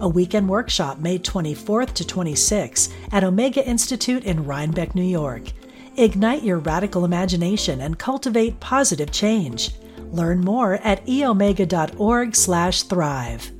[0.00, 5.52] a weekend workshop May 24th to 26th at Omega Institute in Rhinebeck, New York.
[5.96, 9.72] Ignite your radical imagination and cultivate positive change.
[10.12, 13.50] Learn more at eomega.org/thrive.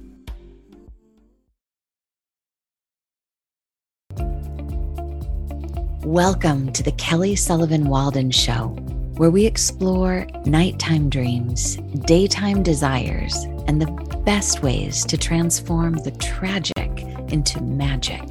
[6.03, 8.69] Welcome to the Kelly Sullivan Walden Show,
[9.17, 11.77] where we explore nighttime dreams,
[12.07, 13.35] daytime desires,
[13.69, 17.01] and the best ways to transform the tragic
[17.33, 18.23] into magic.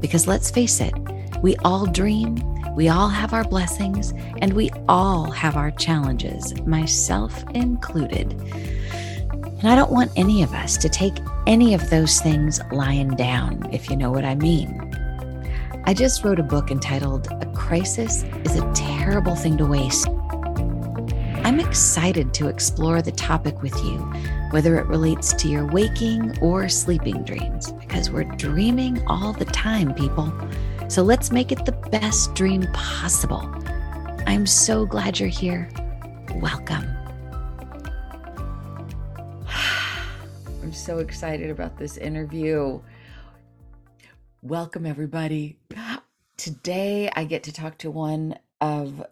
[0.00, 0.94] Because let's face it,
[1.42, 2.36] we all dream,
[2.74, 8.32] we all have our blessings, and we all have our challenges, myself included.
[9.60, 11.14] And I don't want any of us to take
[11.46, 14.86] any of those things lying down, if you know what I mean.
[15.84, 20.08] I just wrote a book entitled A Crisis is a Terrible Thing to Waste.
[21.42, 24.12] I'm excited to explore the topic with you
[24.50, 29.94] whether it relates to your waking or sleeping dreams, because we're dreaming all the time,
[29.94, 30.32] people.
[30.88, 33.48] So let's make it the best dream possible.
[34.26, 35.70] I'm so glad you're here.
[36.36, 36.84] Welcome.
[40.62, 42.80] I'm so excited about this interview.
[44.42, 45.58] Welcome, everybody.
[46.36, 49.04] Today, I get to talk to one of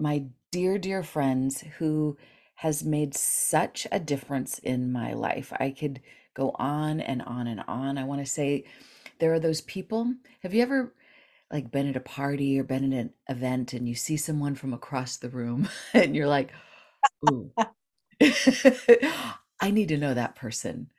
[0.00, 2.16] my dear, dear friends who
[2.56, 5.52] has made such a difference in my life.
[5.58, 6.00] I could
[6.34, 7.98] go on and on and on.
[7.98, 8.64] I want to say
[9.18, 10.14] there are those people.
[10.42, 10.94] Have you ever
[11.52, 14.72] like been at a party or been at an event and you see someone from
[14.72, 16.50] across the room and you're like,
[17.30, 17.52] "Ooh.
[19.60, 20.90] I need to know that person."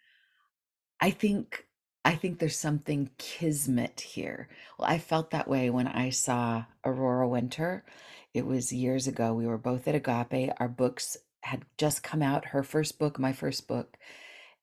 [1.01, 1.67] I think
[2.05, 4.49] I think there's something kismet here.
[4.77, 7.85] Well, I felt that way when I saw Aurora Winter.
[8.33, 9.33] It was years ago.
[9.33, 10.51] We were both at Agape.
[10.59, 13.97] Our books had just come out, her first book, my first book,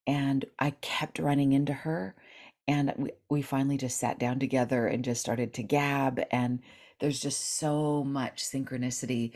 [0.07, 2.15] and I kept running into her.
[2.67, 6.21] And we, we finally just sat down together and just started to gab.
[6.31, 6.59] And
[6.99, 9.31] there's just so much synchronicity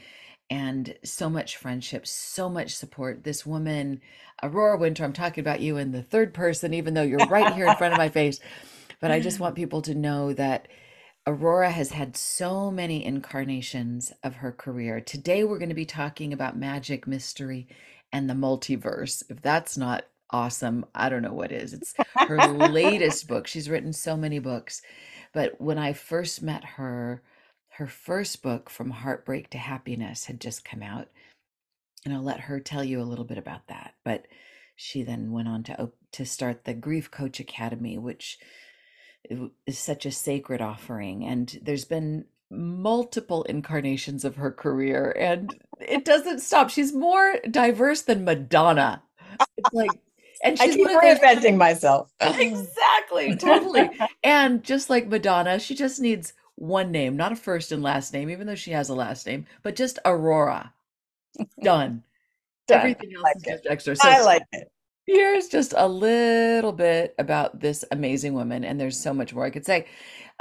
[0.50, 3.24] and so much friendship, so much support.
[3.24, 4.02] This woman,
[4.42, 7.68] Aurora Winter, I'm talking about you in the third person, even though you're right here
[7.68, 8.40] in front of my face.
[9.00, 10.68] But I just want people to know that
[11.28, 15.02] Aurora has had so many incarnations of her career.
[15.02, 17.68] Today, we're going to be talking about magic, mystery,
[18.14, 19.24] and the multiverse.
[19.28, 21.74] If that's not awesome, I don't know what is.
[21.74, 23.48] It's her latest book.
[23.48, 24.84] She's written so many books.
[25.34, 27.24] But when I first met her,
[27.78, 31.08] her first book, From Heartbreak to Happiness, had just come out.
[32.06, 33.96] And I'll let her tell you a little bit about that.
[34.04, 34.28] But
[34.76, 38.38] she then went on to, to start the Grief Coach Academy, which
[39.66, 46.06] is such a sacred offering and there's been multiple incarnations of her career and it
[46.06, 46.70] doesn't stop.
[46.70, 49.02] She's more diverse than madonna.
[49.58, 49.90] It's like
[50.44, 52.12] and she's I keep reinventing myself.
[52.22, 53.90] Exactly totally.
[54.24, 58.30] And just like madonna she just needs one name not a first and last name
[58.30, 60.74] even though she has a last name but just aurora.
[61.62, 62.04] Done,
[62.68, 62.80] done.
[62.80, 63.96] everything else like is just extra.
[63.96, 64.72] So i like it
[65.08, 69.52] Here's just a little bit about this amazing woman, and there's so much more I
[69.52, 69.86] could say.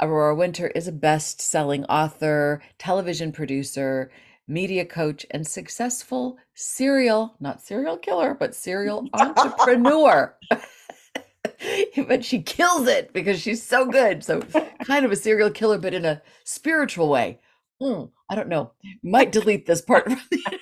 [0.01, 4.09] Aurora Winter is a best selling author, television producer,
[4.47, 10.35] media coach, and successful serial, not serial killer, but serial entrepreneur.
[12.07, 14.23] but she kills it because she's so good.
[14.23, 14.41] So,
[14.83, 17.39] kind of a serial killer, but in a spiritual way.
[17.81, 18.71] Mm, I don't know.
[19.03, 20.11] Might delete this part.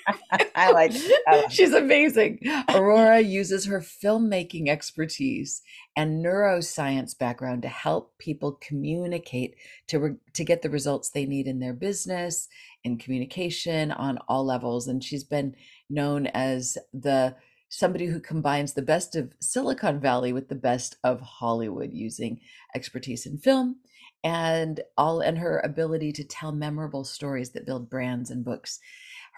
[0.55, 1.51] I like it.
[1.51, 2.39] She's amazing.
[2.69, 5.61] Aurora uses her filmmaking expertise
[5.95, 9.55] and neuroscience background to help people communicate
[9.87, 12.47] to re- to get the results they need in their business,
[12.83, 14.87] in communication on all levels.
[14.87, 15.55] And she's been
[15.91, 17.35] known as the
[17.69, 22.39] somebody who combines the best of Silicon Valley with the best of Hollywood using
[22.75, 23.77] expertise in film
[24.23, 28.79] and all and her ability to tell memorable stories that build brands and books.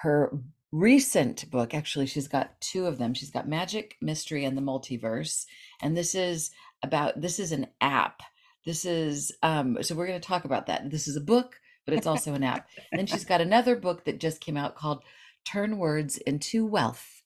[0.02, 0.38] Her
[0.72, 3.14] recent book, actually, she's got two of them.
[3.14, 5.46] She's got Magic, Mystery, and the Multiverse.
[5.82, 6.52] And this is
[6.84, 8.22] about this is an app.
[8.66, 10.90] This is um, so we're going to talk about that.
[10.92, 12.68] This is a book, but it's also an app.
[12.92, 15.04] And then she's got another book that just came out called
[15.46, 17.24] Turn Words into Wealth.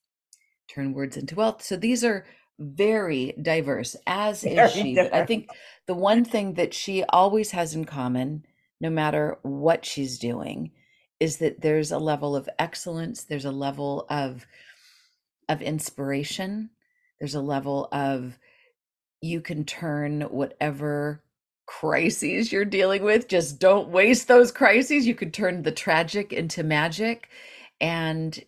[0.70, 1.64] Turn Words into Wealth.
[1.64, 2.26] So these are
[2.60, 5.00] very diverse, as very is she.
[5.00, 5.50] I think
[5.88, 8.46] the one thing that she always has in common,
[8.82, 10.72] no matter what she's doing,
[11.20, 14.46] is that there's a level of excellence, there's a level of
[15.48, 16.70] of inspiration,
[17.20, 18.38] there's a level of
[19.22, 21.24] you can turn whatever
[21.66, 25.06] crises you're dealing with just don't waste those crises.
[25.06, 27.30] You could turn the tragic into magic.
[27.80, 28.44] And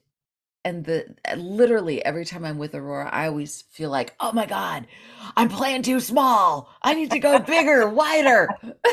[0.64, 4.46] and the eh, literally every time I'm with Aurora, I always feel like, oh my
[4.46, 4.88] God,
[5.36, 6.70] I'm playing too small.
[6.82, 8.50] I need to go bigger, wider.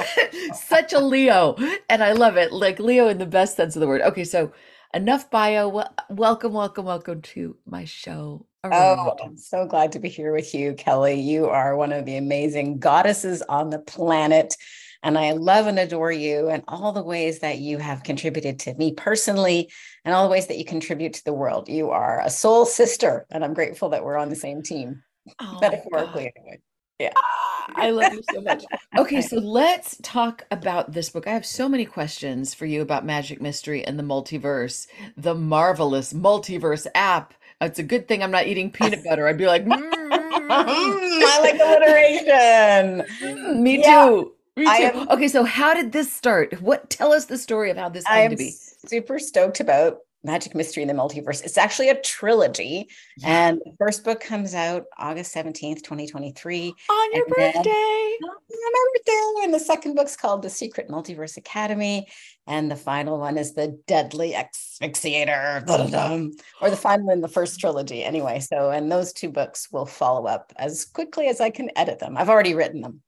[0.55, 1.57] Such a Leo.
[1.89, 2.53] And I love it.
[2.53, 4.03] Like Leo in the best sense of the word.
[4.03, 4.53] Okay, so
[4.95, 5.85] enough bio.
[6.11, 8.47] welcome, welcome, welcome to my show.
[8.65, 9.01] Oh, Aurora.
[9.01, 11.21] Oh, I'm so glad to be here with you, Kelly.
[11.21, 14.57] You are one of the amazing goddesses on the planet.
[15.03, 18.75] And I love and adore you and all the ways that you have contributed to
[18.75, 19.71] me personally
[20.05, 21.69] and all the ways that you contribute to the world.
[21.69, 25.03] You are a soul sister, and I'm grateful that we're on the same team,
[25.41, 26.61] oh metaphorically, anyway.
[26.99, 27.13] Yeah.
[27.17, 28.65] Ah, I love you so much.
[28.99, 31.29] Okay, so let's talk about this book.
[31.29, 36.13] I have so many questions for you about magic mystery and the multiverse, the marvelous
[36.13, 37.35] multiverse app.
[37.61, 39.29] It's a good thing I'm not eating peanut butter.
[39.29, 39.79] I'd be like, mm,
[40.51, 41.61] I like
[43.21, 43.63] alliteration.
[43.63, 44.33] Me too.
[44.67, 46.61] I am, okay, so how did this start?
[46.61, 48.51] What tell us the story of how this came to be?
[48.87, 51.45] Super stoked about Magic Mystery in the Multiverse.
[51.45, 52.89] It's actually a trilogy.
[53.19, 53.49] Yeah.
[53.49, 56.75] And the first book comes out August 17th, 2023.
[56.91, 57.61] On your birthday.
[58.21, 59.45] on my birthday.
[59.45, 62.09] And the second book's called The Secret Multiverse Academy.
[62.47, 65.65] And the final one is The Deadly Asphyxiator.
[66.61, 68.41] Or the final in the first trilogy, anyway.
[68.41, 72.17] So, and those two books will follow up as quickly as I can edit them.
[72.17, 73.03] I've already written them.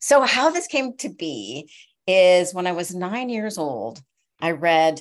[0.00, 1.70] So, how this came to be
[2.06, 4.02] is when I was nine years old,
[4.40, 5.00] I read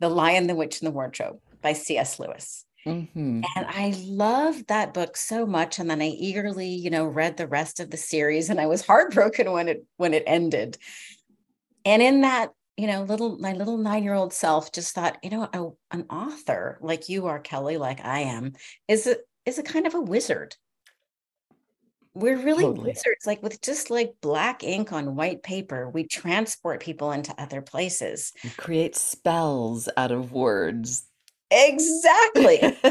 [0.00, 2.18] The Lion, the Witch, and the Wardrobe by C.S.
[2.18, 2.64] Lewis.
[2.84, 3.42] Mm-hmm.
[3.56, 5.78] And I loved that book so much.
[5.78, 8.84] And then I eagerly, you know, read the rest of the series and I was
[8.86, 10.78] heartbroken when it when it ended.
[11.84, 15.96] And in that, you know, little my little nine-year-old self just thought, you know, a,
[15.96, 18.54] an author like you are, Kelly, like I am,
[18.88, 19.16] is a
[19.46, 20.56] is a kind of a wizard
[22.14, 22.90] we're really totally.
[22.90, 27.62] wizards like with just like black ink on white paper we transport people into other
[27.62, 28.32] places.
[28.44, 31.04] We create spells out of words.
[31.50, 32.76] Exactly.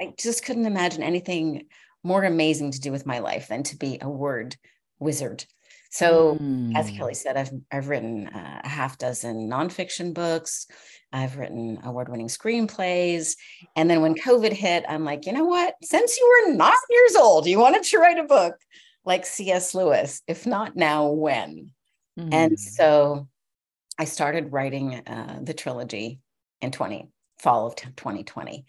[0.00, 1.66] I just couldn't imagine anything
[2.02, 4.56] more amazing to do with my life than to be a word
[4.98, 5.44] wizard
[5.94, 6.76] so mm.
[6.76, 10.66] as kelly said i've i've written uh, a half dozen nonfiction books
[11.14, 13.36] I've written award winning screenplays.
[13.76, 15.76] And then when COVID hit, I'm like, you know what?
[15.80, 18.56] Since you were nine years old, you wanted to write a book
[19.04, 19.76] like C.S.
[19.76, 20.22] Lewis.
[20.26, 21.70] If not now, when?
[22.18, 22.32] Mm.
[22.32, 22.56] And hmm.
[22.56, 23.28] so
[23.98, 26.20] I started writing uh, the trilogy
[26.60, 27.08] in 20,
[27.38, 28.64] fall of 2020.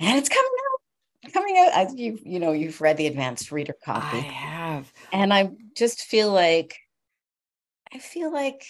[0.00, 0.36] And it's out
[1.30, 4.92] coming out as you you know you've read the advanced reader copy i have.
[5.12, 6.76] and i just feel like
[7.94, 8.64] i feel like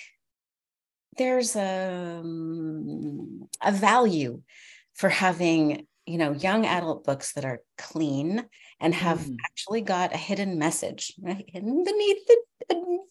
[1.18, 4.42] there's a, um, a value
[4.94, 8.44] for having you know young adult books that are clean
[8.82, 9.36] and have mm.
[9.46, 11.48] actually got a hidden message right?
[11.48, 12.36] hidden beneath the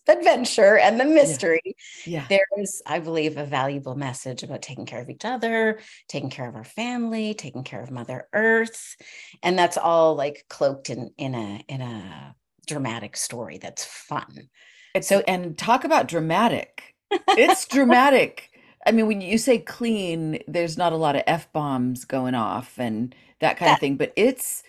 [0.07, 1.61] adventure and the mystery
[2.05, 2.21] yeah.
[2.21, 2.25] yeah.
[2.29, 6.47] there is i believe a valuable message about taking care of each other taking care
[6.47, 8.95] of our family taking care of mother earth
[9.43, 12.35] and that's all like cloaked in in a in a
[12.67, 14.49] dramatic story that's fun
[14.93, 16.91] And so and talk about dramatic
[17.29, 18.49] it's dramatic.
[18.85, 22.79] I mean, when you say clean, there's not a lot of F bombs going off
[22.79, 24.63] and that kind of thing, but it's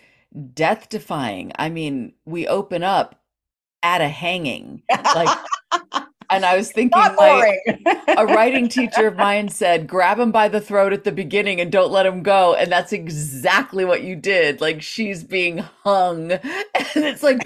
[0.53, 1.51] death defying.
[1.57, 3.19] I mean, we open up
[3.83, 4.83] at a hanging.
[4.89, 5.37] Like
[6.33, 7.59] and I was thinking like
[8.07, 11.71] a writing teacher of mine said, grab him by the throat at the beginning and
[11.71, 12.55] don't let him go.
[12.55, 14.59] And that's exactly what you did.
[14.59, 16.31] Like she's being hung.
[16.95, 17.41] And it's like,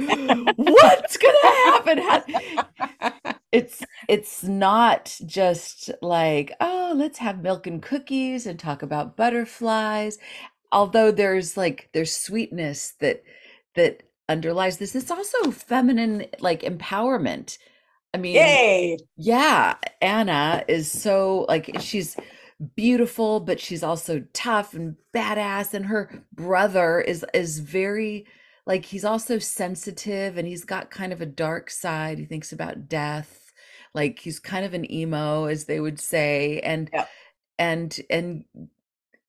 [0.58, 3.34] what's gonna happen?
[3.54, 10.18] It's it's not just like, oh, let's have milk and cookies and talk about butterflies.
[10.72, 13.24] Although there's like there's sweetness that
[13.76, 14.96] that underlies this.
[14.96, 17.58] It's also feminine like empowerment
[18.14, 18.98] I mean, Yay!
[19.16, 22.16] yeah, Anna is so like she's
[22.76, 25.74] beautiful, but she's also tough and badass.
[25.74, 28.26] And her brother is is very
[28.66, 32.18] like he's also sensitive and he's got kind of a dark side.
[32.18, 33.52] He thinks about death.
[33.94, 36.60] Like he's kind of an emo, as they would say.
[36.62, 37.06] And yeah.
[37.60, 38.46] and and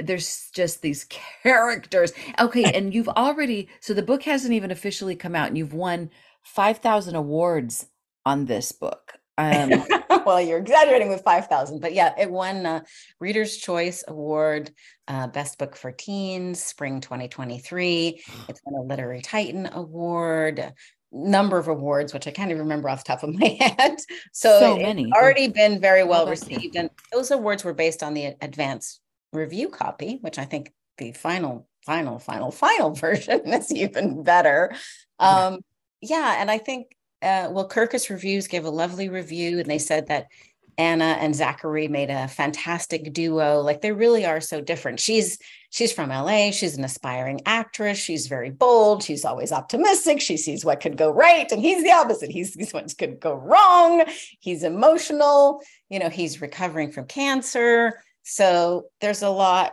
[0.00, 1.04] there's just these
[1.42, 2.12] characters.
[2.38, 6.10] Okay, and you've already so the book hasn't even officially come out, and you've won
[6.42, 7.86] five thousand awards
[8.26, 9.12] on this book.
[9.38, 9.70] Um,
[10.26, 12.80] well, you're exaggerating with 5,000, but yeah, it won uh,
[13.20, 14.72] Reader's Choice Award,
[15.06, 18.20] uh, Best Book for Teens, Spring 2023.
[18.48, 20.74] It's won a Literary Titan Award,
[21.12, 23.98] number of awards, which I can't even remember off the top of my head.
[24.32, 25.04] So, So many.
[25.04, 26.74] it's already been very well Well, received.
[26.74, 29.00] And those awards were based on the advanced
[29.32, 34.72] review copy, which I think the final, final, final, final version is even better.
[35.20, 35.46] Yeah.
[35.46, 35.60] Um,
[36.00, 40.06] yeah, and I think uh, well, Kirkus Reviews gave a lovely review, and they said
[40.06, 40.28] that
[40.76, 43.60] Anna and Zachary made a fantastic duo.
[43.60, 45.00] Like they really are so different.
[45.00, 45.38] She's
[45.70, 46.52] she's from LA.
[46.52, 47.98] She's an aspiring actress.
[47.98, 49.02] She's very bold.
[49.02, 50.20] She's always optimistic.
[50.20, 52.30] She sees what could go right, and he's the opposite.
[52.30, 54.04] He sees what could go wrong.
[54.38, 55.60] He's emotional.
[55.90, 58.00] You know, he's recovering from cancer.
[58.30, 59.72] So there's a lot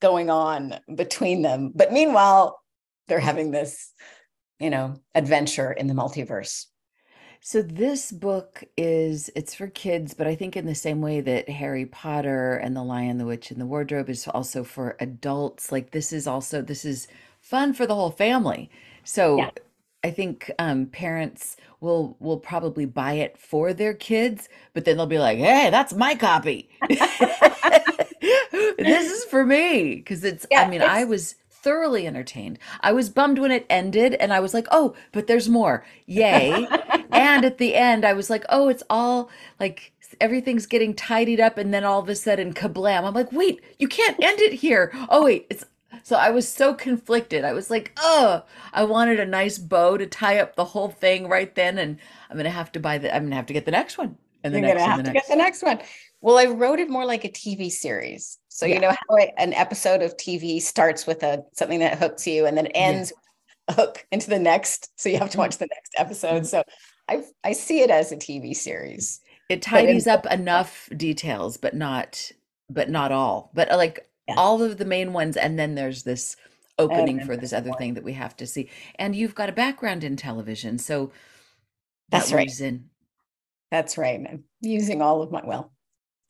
[0.00, 1.72] going on between them.
[1.74, 2.58] But meanwhile,
[3.06, 3.92] they're having this,
[4.58, 6.64] you know, adventure in the multiverse.
[7.42, 11.50] So this book is it's for kids, but I think in the same way that
[11.50, 15.90] Harry Potter and The Lion, the Witch, and the Wardrobe is also for adults, like
[15.90, 17.08] this is also this is
[17.42, 18.70] fun for the whole family.
[19.04, 19.50] So Yeah.
[20.06, 25.06] I think um, parents will will probably buy it for their kids, but then they'll
[25.06, 26.70] be like, "Hey, that's my copy.
[28.78, 32.58] This is for me." Because it's, I Yeah, mean, I was thoroughly entertained.
[32.82, 35.84] I was bummed when it ended, and I was like, "Oh, but there's more.
[36.06, 36.72] Yay!"
[37.12, 41.58] And at the end, I was like, "Oh, it's all like everything's getting tidied up,"
[41.58, 43.04] and then all of a sudden, kablam!
[43.04, 45.64] I'm like, "Wait, you can't end it here." Oh, wait, it's
[46.06, 47.44] so I was so conflicted.
[47.44, 51.26] I was like, "Oh, I wanted a nice bow to tie up the whole thing
[51.26, 51.98] right then, and
[52.30, 53.12] I'm gonna have to buy the.
[53.12, 55.34] I'm gonna have to get the next one, and You're gonna have to get the
[55.34, 55.80] next one.
[56.20, 58.38] Well, I wrote it more like a TV series.
[58.48, 58.74] So Yeah.
[58.76, 62.46] you know how a- an episode of TV starts with a something that hooks you
[62.46, 63.12] and then ends
[63.66, 64.90] a hook into the next.
[64.96, 65.40] So you have to Mhm.
[65.40, 66.46] watch the next episode.
[66.46, 66.62] So
[67.08, 69.20] I I see it as a TV series.
[69.48, 72.30] It But in tidies up enough details, but not,
[72.70, 73.50] but not all.
[73.54, 74.34] But uh, like Yeah.
[74.36, 76.36] all of the main ones, and then there's this
[76.78, 77.78] opening for this other more.
[77.78, 78.68] thing that we have to see.
[78.96, 81.12] And you've got a background in television, so
[82.10, 82.60] That's that right.
[82.60, 82.90] in.
[83.70, 84.20] That's right.
[84.28, 85.72] I'm using all of my well,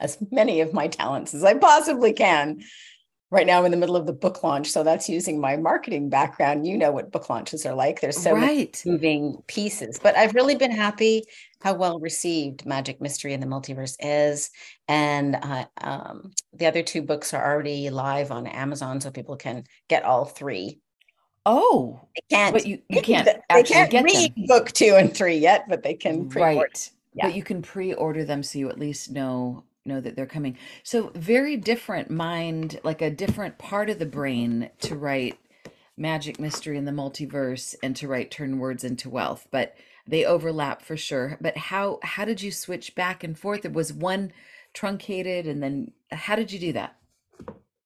[0.01, 2.61] as many of my talents as I possibly can.
[3.31, 6.09] Right now, I'm in the middle of the book launch, so that's using my marketing
[6.09, 6.65] background.
[6.65, 8.01] You know what book launches are like.
[8.01, 9.99] There's so many moving pieces.
[10.01, 11.25] But I've really been happy
[11.61, 14.51] how well received Magic Mystery in the Multiverse is.
[14.87, 19.65] And uh, um, the other two books are already live on Amazon, so people can
[19.89, 20.79] get all three.
[21.45, 22.53] Oh, They can't.
[22.53, 24.45] but you you can't they can't get read them.
[24.47, 26.61] book two and three yet, but they can pre-order.
[26.61, 26.91] Right.
[27.15, 27.27] Yeah.
[27.27, 30.59] But you can pre-order them so you at least know know that they're coming.
[30.83, 35.39] So very different mind, like a different part of the brain to write
[35.97, 39.75] magic mystery in the multiverse and to write turn words into wealth, but
[40.07, 41.39] they overlap for sure.
[41.41, 43.65] But how how did you switch back and forth?
[43.65, 44.33] It was one
[44.75, 46.97] truncated and then how did you do that?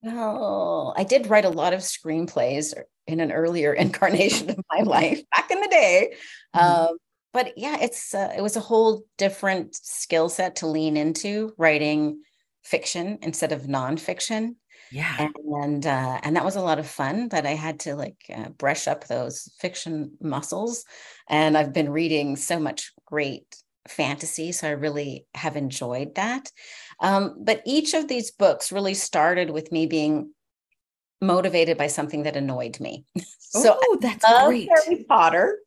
[0.04, 2.74] Oh, I did write a lot of screenplays
[3.06, 6.14] in an earlier incarnation of my life back in the day.
[6.56, 6.88] Mhm.
[6.90, 6.98] Um,
[7.32, 12.22] but yeah, it's uh, it was a whole different skill set to lean into writing
[12.62, 14.56] fiction instead of nonfiction,
[14.90, 15.28] Yeah.
[15.44, 17.28] and uh, and that was a lot of fun.
[17.28, 20.84] That I had to like uh, brush up those fiction muscles,
[21.28, 23.56] and I've been reading so much great
[23.88, 26.50] fantasy, so I really have enjoyed that.
[27.00, 30.32] Um, but each of these books really started with me being
[31.20, 33.04] motivated by something that annoyed me.
[33.38, 34.68] so oh, that's great.
[34.68, 35.58] Harry Potter,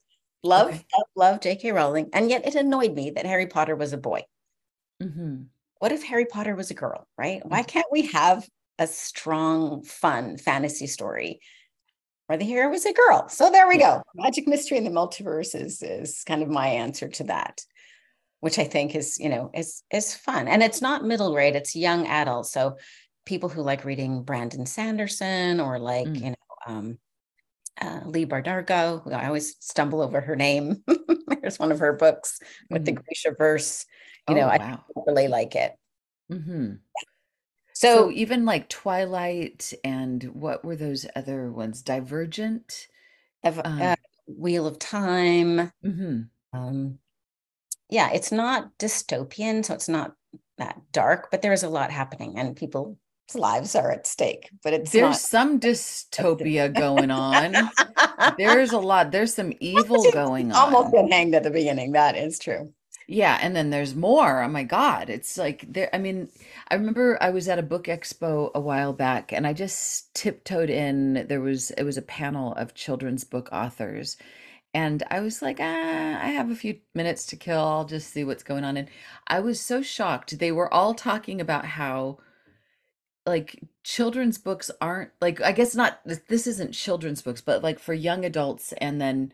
[0.44, 0.86] love, Okay.
[0.98, 1.72] love, love J.K.
[1.72, 4.24] Rowling, and yet it annoyed me that Harry Potter was a boy.
[5.02, 5.44] hmm
[5.80, 7.42] What if Harry Potter was a girl, right?
[7.46, 8.48] Why can't we have
[8.80, 11.40] a strong, fun fantasy story
[12.28, 13.28] where the hero was a girl?
[13.30, 14.02] So there we go.
[14.16, 17.62] Magic Mystery in the Multiverse is, is kind of my answer to that,
[18.42, 20.48] which I think is, you know, is is fun.
[20.48, 22.48] And it's not middle grade, it's young adult.
[22.48, 22.78] So
[23.26, 26.22] people who like reading Brandon Sanderson or like, Mm.
[26.22, 26.36] you know,
[26.68, 27.00] um,
[27.82, 30.84] uh, Lee Bardargo, I always stumble over her name.
[31.42, 32.40] Here's one of her books
[32.72, 32.98] with the Mhm.
[33.04, 33.86] Grisha verse.
[34.28, 34.60] You Oh, know, I
[35.08, 35.76] really like it.
[36.30, 36.76] hmm
[37.74, 41.82] So, So even like Twilight and what were those other ones?
[41.82, 42.88] Divergent?
[43.44, 43.96] Ev- Um, uh,
[44.28, 45.72] Wheel of Time.
[45.84, 47.00] hmm Um,
[47.90, 50.16] yeah, it's not dystopian, so it's not
[50.58, 52.98] that dark, but there is a lot happening, and people's
[53.36, 54.52] lives are at stake.
[54.64, 55.22] But it's There's not.
[55.22, 57.72] some dystopia going on.
[58.38, 59.12] There's a lot.
[59.12, 61.94] There's some evil going on almost been hanged at the beginning.
[61.94, 62.74] That is true.
[63.08, 64.42] Yeah, and then there's more.
[64.44, 65.10] Oh my God.
[65.10, 66.30] It's like there, I mean,
[66.70, 70.70] I remember I was at a book expo a while back and I just tiptoed
[70.70, 71.26] in.
[71.28, 74.18] There was it was a panel of children's book authors.
[74.74, 75.64] And I was like, ah,
[76.24, 77.60] I have a few minutes to kill.
[77.60, 78.78] I'll just see what's going on.
[78.78, 78.90] And
[79.28, 80.40] I was so shocked.
[80.40, 82.20] They were all talking about how
[83.26, 87.94] like children's books aren't like I guess not this isn't children's books, but like for
[87.94, 89.32] young adults and then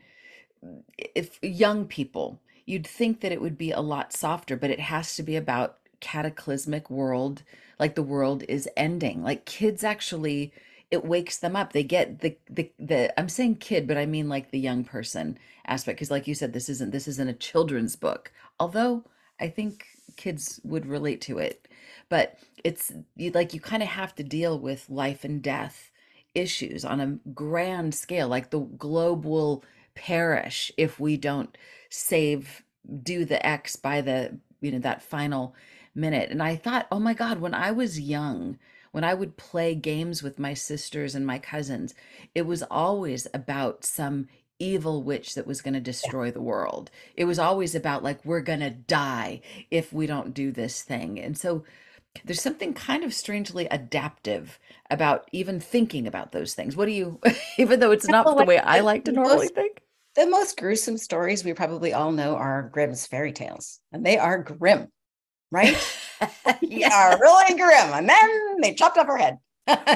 [0.98, 5.15] if young people, you'd think that it would be a lot softer, but it has
[5.15, 7.43] to be about cataclysmic world,
[7.79, 9.24] like the world is ending.
[9.24, 10.53] Like kids actually
[10.91, 11.74] it wakes them up.
[11.74, 15.38] They get the the the I'm saying kid, but I mean like the young person
[15.65, 18.31] aspect because like you said this isn't this isn't a children's book.
[18.60, 19.03] Although
[19.39, 21.67] I think kids would relate to it.
[22.10, 25.92] But it's like you kind of have to deal with life and death
[26.36, 29.63] issues on a grand scale like the globe will
[29.96, 31.58] perish if we don't
[31.89, 32.63] save
[33.01, 35.56] do the x by the you know that final
[35.96, 36.30] minute.
[36.30, 38.60] And i thought oh my god when i was young
[38.92, 41.96] when i would play games with my sisters and my cousins
[42.36, 44.28] it was always about some
[44.60, 46.92] evil witch that was going to destroy the world.
[47.16, 49.39] It was always about like we're going to die
[49.72, 51.18] if we don't do this thing.
[51.18, 51.63] And so
[52.26, 54.60] there's something kind of strangely adaptive
[54.90, 57.20] about even thinking about those things what do you
[57.58, 59.82] even though it's not the way i like to normally think
[60.16, 64.38] the most gruesome stories we probably all know are Grimm's fairy tales, and they are
[64.38, 64.90] grim,
[65.52, 65.78] right?
[66.62, 67.94] yeah, are really grim.
[67.94, 69.38] And then they chopped off her head.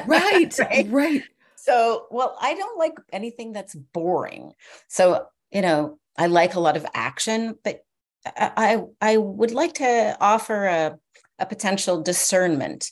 [0.06, 1.22] right, right, right.
[1.56, 4.52] So, well, I don't like anything that's boring.
[4.88, 7.84] So, you know, I like a lot of action, but
[8.24, 10.98] I I would like to offer a
[11.38, 12.90] a potential discernment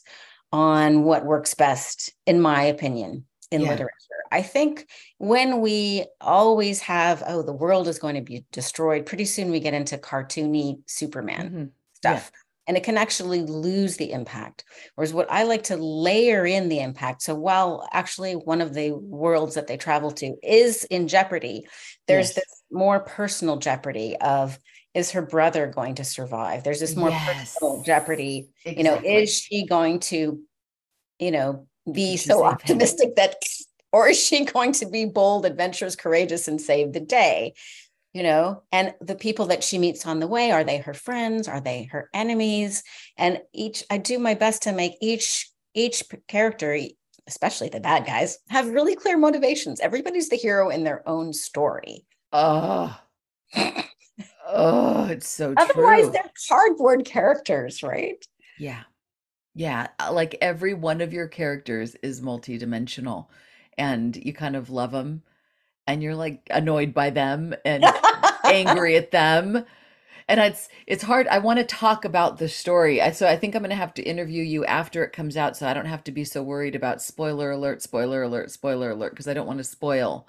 [0.52, 3.68] on what works best, in my opinion, in yeah.
[3.68, 3.92] literature.
[4.30, 9.26] I think when we always have, oh, the world is going to be destroyed, pretty
[9.26, 11.64] soon we get into cartoony Superman mm-hmm.
[11.94, 12.30] stuff.
[12.32, 12.38] Yeah.
[12.68, 14.64] And it can actually lose the impact.
[14.94, 17.22] Whereas what I like to layer in the impact.
[17.22, 21.66] So while actually one of the worlds that they travel to is in jeopardy,
[22.06, 22.36] there's yes.
[22.36, 24.58] this more personal jeopardy of
[24.94, 26.64] is her brother going to survive?
[26.64, 27.54] There's this more yes.
[27.56, 28.48] personal jeopardy.
[28.64, 28.76] Exactly.
[28.76, 30.40] You know, is she going to,
[31.18, 33.36] you know, be so optimistic that
[33.92, 37.54] or is she going to be bold, adventurous, courageous, and save the day?
[38.12, 41.48] You know, and the people that she meets on the way are they her friends?
[41.48, 42.82] Are they her enemies?
[43.16, 46.78] And each, I do my best to make each each character,
[47.26, 49.80] especially the bad guys, have really clear motivations.
[49.80, 52.04] Everybody's the hero in their own story.
[52.32, 52.94] Oh,
[54.46, 58.24] oh, it's so Otherwise, they're cardboard characters, right?
[58.58, 58.82] Yeah.
[59.54, 59.88] Yeah.
[59.98, 63.26] Uh, like every one of your characters is multidimensional
[63.76, 65.22] and you kind of love them
[65.86, 67.84] and you're like annoyed by them and
[68.44, 69.64] angry at them
[70.28, 73.62] and it's it's hard i want to talk about the story so i think i'm
[73.62, 76.12] going to have to interview you after it comes out so i don't have to
[76.12, 79.64] be so worried about spoiler alert spoiler alert spoiler alert because i don't want to
[79.64, 80.26] spoil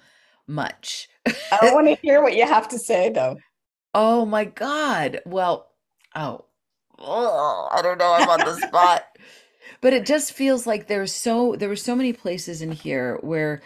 [0.47, 3.37] much i want to hear what you have to say though
[3.93, 5.21] oh my god.
[5.25, 5.69] Well
[6.15, 6.45] oh,
[6.99, 8.13] oh i don't know.
[8.13, 9.03] I'm on the spot.
[9.81, 13.61] But it just feels like there's so there were so many places in here where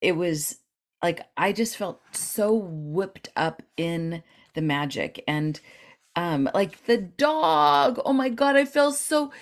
[0.00, 0.56] it was
[1.02, 4.22] like I just felt so whipped up in
[4.54, 5.58] the magic and
[6.16, 8.00] um like the dog.
[8.04, 9.32] Oh my god I felt so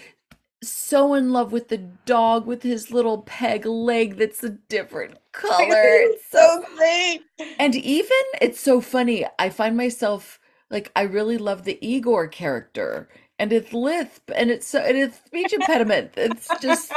[0.68, 5.54] so in love with the dog with his little peg leg that's a different color
[5.70, 7.22] it's so great
[7.58, 10.38] and even it's so funny I find myself
[10.70, 15.18] like I really love the Igor character and it's lisp and it's so and it's
[15.24, 16.12] speech impediment.
[16.16, 16.92] It's just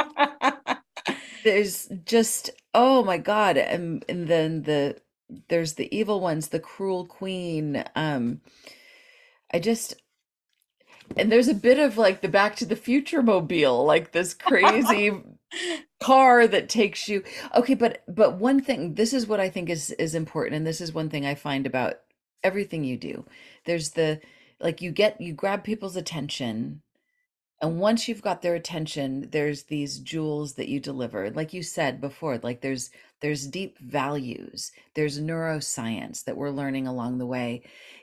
[1.44, 5.00] there's just oh my god, and and then the
[5.48, 7.84] there's the evil ones, the cruel queen.
[7.94, 8.40] Um,
[9.52, 9.94] I just
[11.16, 15.12] and there's a bit of like the Back to the Future mobile, like this crazy
[16.00, 17.22] car that takes you.
[17.54, 20.80] Okay, but but one thing, this is what I think is is important, and this
[20.80, 21.94] is one thing I find about
[22.42, 23.24] everything you do.
[23.66, 24.20] There's the
[24.60, 26.82] like you get you grab people's attention
[27.62, 32.00] and once you've got their attention there's these jewels that you deliver like you said
[32.00, 37.62] before like there's there's deep values there's neuroscience that we're learning along the way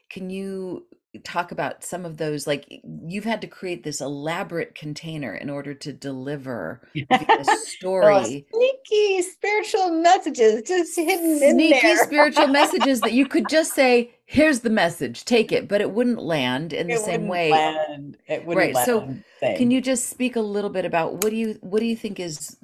[0.09, 0.85] can you
[1.23, 5.73] talk about some of those like you've had to create this elaborate container in order
[5.73, 12.03] to deliver a oh, story oh, sneaky spiritual messages just hidden sneaky in there.
[12.03, 16.21] spiritual messages that you could just say here's the message take it but it wouldn't
[16.21, 17.49] land in it the same way.
[17.49, 18.17] land.
[18.27, 21.57] It wouldn't right so can you just speak a little bit about what do you
[21.61, 22.57] what do you think is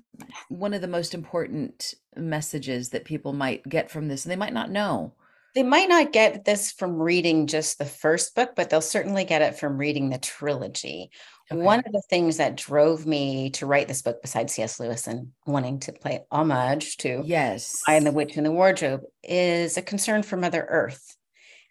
[0.50, 4.26] one of the most important messages that people might get from this?
[4.26, 5.14] And they might not know
[5.56, 9.42] they might not get this from reading just the first book, but they'll certainly get
[9.42, 11.12] it from reading the trilogy.
[11.52, 11.62] Okay.
[11.62, 14.80] One of the things that drove me to write this book, besides C.S.
[14.80, 19.02] Lewis and wanting to play homage to yes, I and the Witch in the Wardrobe,
[19.24, 21.16] is a concern for Mother Earth.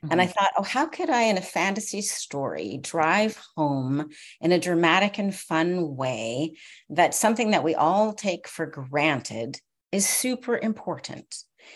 [0.04, 0.12] Mm-hmm.
[0.12, 0.32] And I mm-hmm.
[0.32, 5.34] thought, oh, how could I, in a fantasy story, drive home in a dramatic and
[5.34, 6.52] fun way
[6.90, 9.58] that something that we all take for granted
[9.90, 11.34] is super important?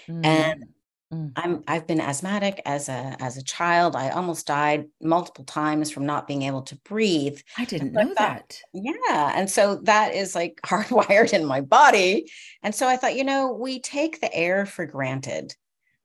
[0.09, 0.25] Mm-hmm.
[0.25, 0.65] And
[1.13, 1.33] Mm.
[1.37, 3.95] I'm I've been asthmatic as a as a child.
[3.95, 7.39] I almost died multiple times from not being able to breathe.
[7.57, 8.59] I didn't know that.
[8.73, 12.31] Yeah, and so that is like hardwired in my body.
[12.63, 15.55] And so I thought, you know, we take the air for granted.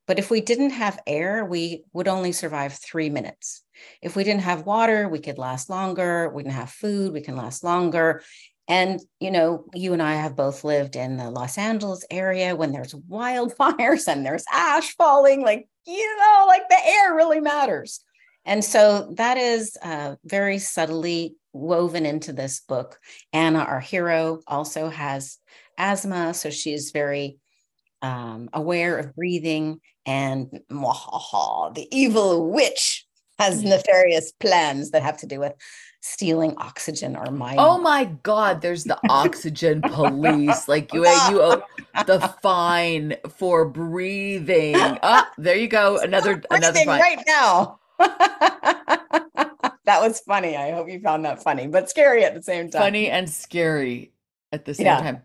[0.07, 3.63] But if we didn't have air, we would only survive 3 minutes.
[4.01, 6.29] If we didn't have water, we could last longer.
[6.29, 8.21] We didn't have food, we can last longer.
[8.71, 12.71] And, you know, you and I have both lived in the Los Angeles area when
[12.71, 17.99] there's wildfires and there's ash falling, like, you know, like the air really matters.
[18.45, 22.97] And so that is uh, very subtly woven into this book.
[23.33, 25.37] Anna, our hero, also has
[25.77, 26.33] asthma.
[26.33, 27.39] So she's very
[28.01, 29.81] um, aware of breathing.
[30.05, 33.05] And the evil witch
[33.37, 35.55] has nefarious plans that have to do with
[36.01, 40.67] stealing oxygen or my oh my god there's the oxygen police.
[40.67, 41.63] Like you eh, you owe
[42.05, 44.75] the fine for breathing.
[44.75, 46.99] Oh there you go another another fine.
[46.99, 47.79] right now.
[49.85, 50.55] That was funny.
[50.55, 52.81] I hope you found that funny but scary at the same time.
[52.81, 54.13] Funny and scary
[54.51, 55.01] at the same yeah.
[55.01, 55.21] time.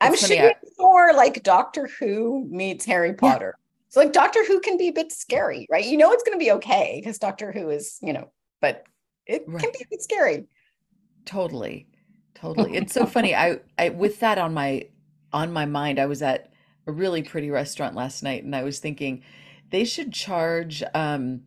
[0.00, 3.54] I'm shooting for like doctor who meets harry potter.
[3.56, 3.84] Yeah.
[3.90, 5.84] so like doctor who can be a bit scary right?
[5.84, 8.84] You know it's going to be okay because doctor who is you know but
[9.28, 9.62] it right.
[9.62, 10.48] can be a bit scary.
[11.24, 11.86] Totally.
[12.34, 12.76] Totally.
[12.76, 13.34] It's so funny.
[13.34, 14.88] I, I with that on my
[15.32, 16.50] on my mind, I was at
[16.86, 19.22] a really pretty restaurant last night and I was thinking
[19.70, 21.42] they should charge um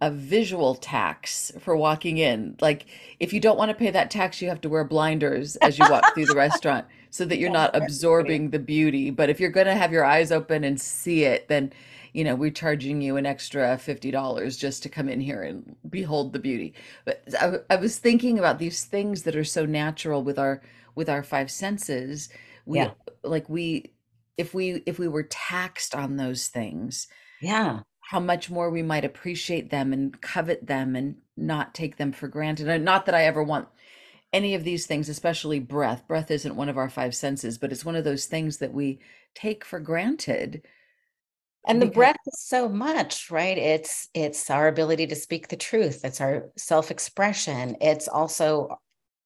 [0.00, 2.56] a visual tax for walking in.
[2.60, 2.86] Like
[3.18, 5.84] if you don't want to pay that tax, you have to wear blinders as you
[5.90, 9.10] walk through the restaurant so that you're not absorbing the beauty.
[9.10, 11.72] But if you're going to have your eyes open and see it, then
[12.18, 16.32] you know, we're charging you an extra $50 just to come in here and behold
[16.32, 16.74] the beauty.
[17.04, 20.60] But I, I was thinking about these things that are so natural with our
[20.96, 22.28] with our five senses.
[22.66, 22.90] We yeah.
[23.22, 23.92] like we
[24.36, 27.06] if we if we were taxed on those things,
[27.40, 32.10] yeah, how much more we might appreciate them and covet them and not take them
[32.10, 32.68] for granted.
[32.68, 33.68] And not that I ever want
[34.32, 36.08] any of these things, especially breath.
[36.08, 38.98] Breath isn't one of our five senses, but it's one of those things that we
[39.36, 40.66] take for granted
[41.68, 43.58] and the because, breath is so much right?
[43.58, 46.00] It's it's our ability to speak the truth.
[46.04, 47.76] It's our self-expression.
[47.80, 48.78] It's also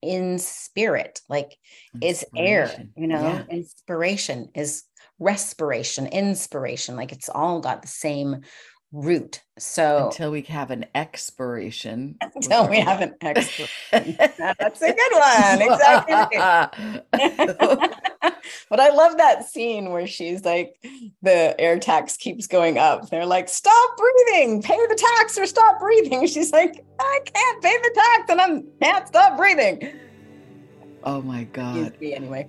[0.02, 1.56] in spirit like
[2.00, 3.22] it's air you know?
[3.22, 3.44] Yeah.
[3.48, 4.82] inspiration is
[5.20, 6.96] respiration inspiration.
[6.96, 8.40] Like it's all got the same
[8.92, 9.42] root.
[9.58, 12.16] So until we have an expiration.
[12.34, 14.16] Until we have an expiration.
[14.18, 15.62] That's a good one.
[15.62, 16.38] Exactly.
[18.70, 20.74] but I love that scene where she's like,
[21.22, 23.08] the air tax keeps going up.
[23.08, 26.26] They're like, stop breathing, pay the tax or stop breathing.
[26.26, 29.92] She's like, I can't pay the tax and I can't stop breathing.
[31.04, 31.94] Oh my God.
[32.00, 32.48] anyway.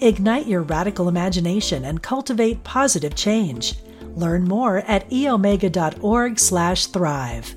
[0.00, 3.74] Ignite your radical imagination and cultivate positive change.
[4.14, 7.54] Learn more at eomega.org/thrive.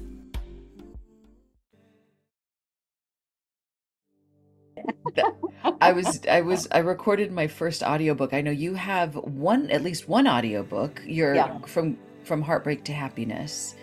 [5.82, 8.34] I was I was I recorded my first audiobook.
[8.34, 11.02] I know you have one at least one audiobook.
[11.06, 11.60] You're yeah.
[11.60, 13.76] from from heartbreak to happiness.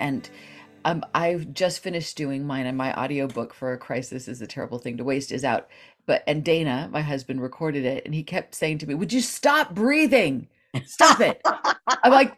[0.00, 0.28] And
[0.84, 4.78] um, I've just finished doing mine and my audiobook for a crisis is a terrible
[4.78, 5.68] thing to waste is out
[6.08, 9.20] but and Dana, my husband, recorded it, and he kept saying to me, "Would you
[9.20, 10.48] stop breathing?
[10.86, 11.40] Stop it!"
[12.02, 12.34] I'm like,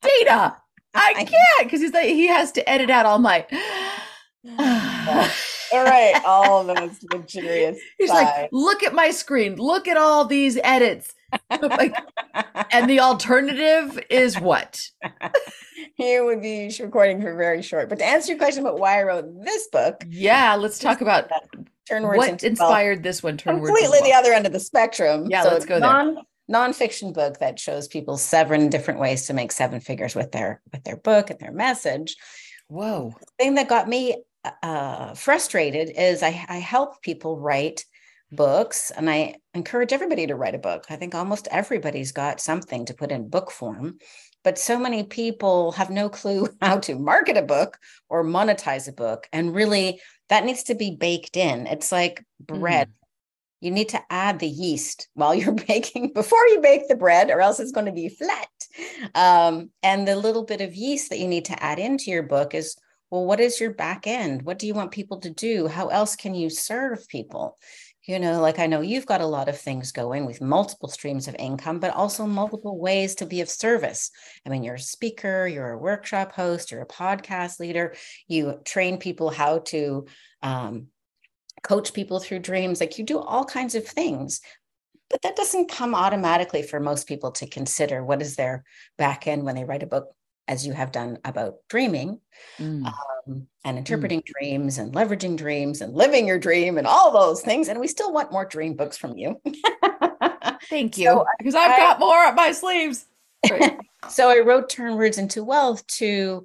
[0.00, 0.56] Dana,
[0.94, 3.44] I can't because he's like he has to edit out all my.
[4.58, 7.78] all right, all of those luxurious.
[7.98, 9.54] He's like, look at my screen.
[9.54, 11.14] Look at all these edits.
[11.62, 11.94] like,
[12.72, 14.84] and the alternative is what?
[15.94, 17.88] he would be recording for very short.
[17.88, 21.30] But to answer your question about why I wrote this book, yeah, let's talk about
[21.88, 25.42] turn words what inspired this one turn completely the other end of the spectrum yeah
[25.42, 29.52] so let's go non, there nonfiction book that shows people seven different ways to make
[29.52, 32.16] seven figures with their with their book and their message.
[32.68, 33.14] Whoa.
[33.18, 34.22] The thing that got me
[34.62, 37.84] uh, frustrated is I, I help people write
[38.30, 40.86] books and I encourage everybody to write a book.
[40.88, 43.98] I think almost everybody's got something to put in book form,
[44.42, 48.92] but so many people have no clue how to market a book or monetize a
[48.92, 49.28] book.
[49.32, 50.00] And really,
[50.32, 51.66] that needs to be baked in.
[51.66, 52.88] It's like bread.
[52.88, 52.92] Mm.
[53.60, 57.42] You need to add the yeast while you're baking before you bake the bread, or
[57.42, 58.48] else it's going to be flat.
[59.14, 62.54] Um, and the little bit of yeast that you need to add into your book
[62.54, 62.76] is
[63.10, 64.40] well, what is your back end?
[64.40, 65.68] What do you want people to do?
[65.68, 67.58] How else can you serve people?
[68.04, 71.28] You know like i know you've got a lot of things going with multiple streams
[71.28, 74.10] of income but also multiple ways to be of service.
[74.44, 77.94] I mean you're a speaker you're a workshop host you're a podcast leader
[78.28, 80.06] you train people how to
[80.42, 80.88] um,
[81.62, 84.40] coach people through dreams like you do all kinds of things.
[85.10, 88.64] But that doesn't come automatically for most people to consider what is their
[88.96, 90.08] back end when they write a book
[90.48, 92.20] as you have done about dreaming
[92.58, 92.84] mm.
[92.86, 93.78] um, and mm.
[93.78, 94.32] interpreting mm.
[94.38, 97.68] dreams and leveraging dreams and living your dream and all those things.
[97.68, 99.40] And we still want more dream books from you.
[100.68, 101.06] Thank you.
[101.06, 103.06] So because I've I, got more up my sleeves.
[104.08, 106.44] so I wrote Turn Words into Wealth to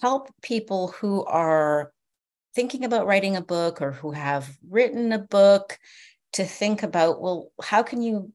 [0.00, 1.92] help people who are
[2.54, 5.78] thinking about writing a book or who have written a book
[6.32, 8.32] to think about well how can you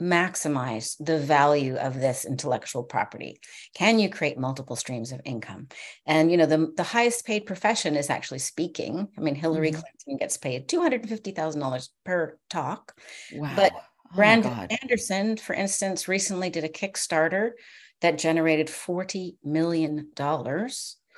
[0.00, 3.40] maximize the value of this intellectual property?
[3.74, 5.68] Can you create multiple streams of income?
[6.06, 9.08] And you know the, the highest paid profession is actually speaking.
[9.16, 9.80] I mean hillary mm-hmm.
[9.80, 12.94] clinton gets paid $250000 per talk.
[13.32, 13.52] Wow.
[13.56, 13.80] but oh
[14.14, 17.52] brandon sanderson for instance recently did a kickstarter
[18.00, 20.08] that generated $40 million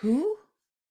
[0.01, 0.37] who?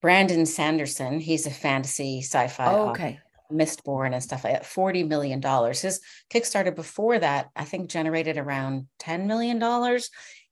[0.01, 3.19] Brandon sanderson he's a fantasy sci-fi oh, okay
[3.51, 5.41] Mistborn and stuff like that, $40 million.
[5.41, 6.01] His
[6.33, 9.61] Kickstarter before that, I think, generated around $10 million.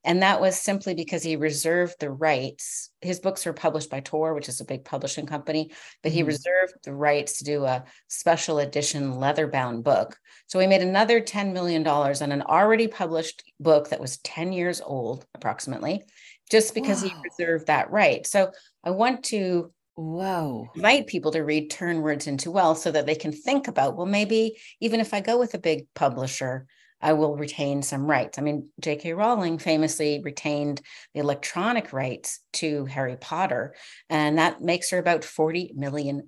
[0.06, 2.90] And that was simply because he reserved the rights.
[3.00, 5.70] His books were published by Tor, which is a big publishing company,
[6.02, 6.28] but he mm-hmm.
[6.28, 10.18] reserved the rights to do a special edition leather bound book.
[10.46, 14.82] So he made another $10 million on an already published book that was 10 years
[14.82, 16.02] old, approximately,
[16.50, 17.08] just because wow.
[17.08, 18.26] he reserved that right.
[18.26, 18.52] So
[18.84, 20.70] I want to Whoa.
[20.74, 24.06] Invite people to read Turn Words into Wealth so that they can think about, well,
[24.06, 26.66] maybe even if I go with a big publisher,
[27.00, 28.38] I will retain some rights.
[28.38, 29.12] I mean, J.K.
[29.12, 30.80] Rowling famously retained
[31.12, 33.74] the electronic rights to Harry Potter,
[34.08, 36.22] and that makes her about $40 million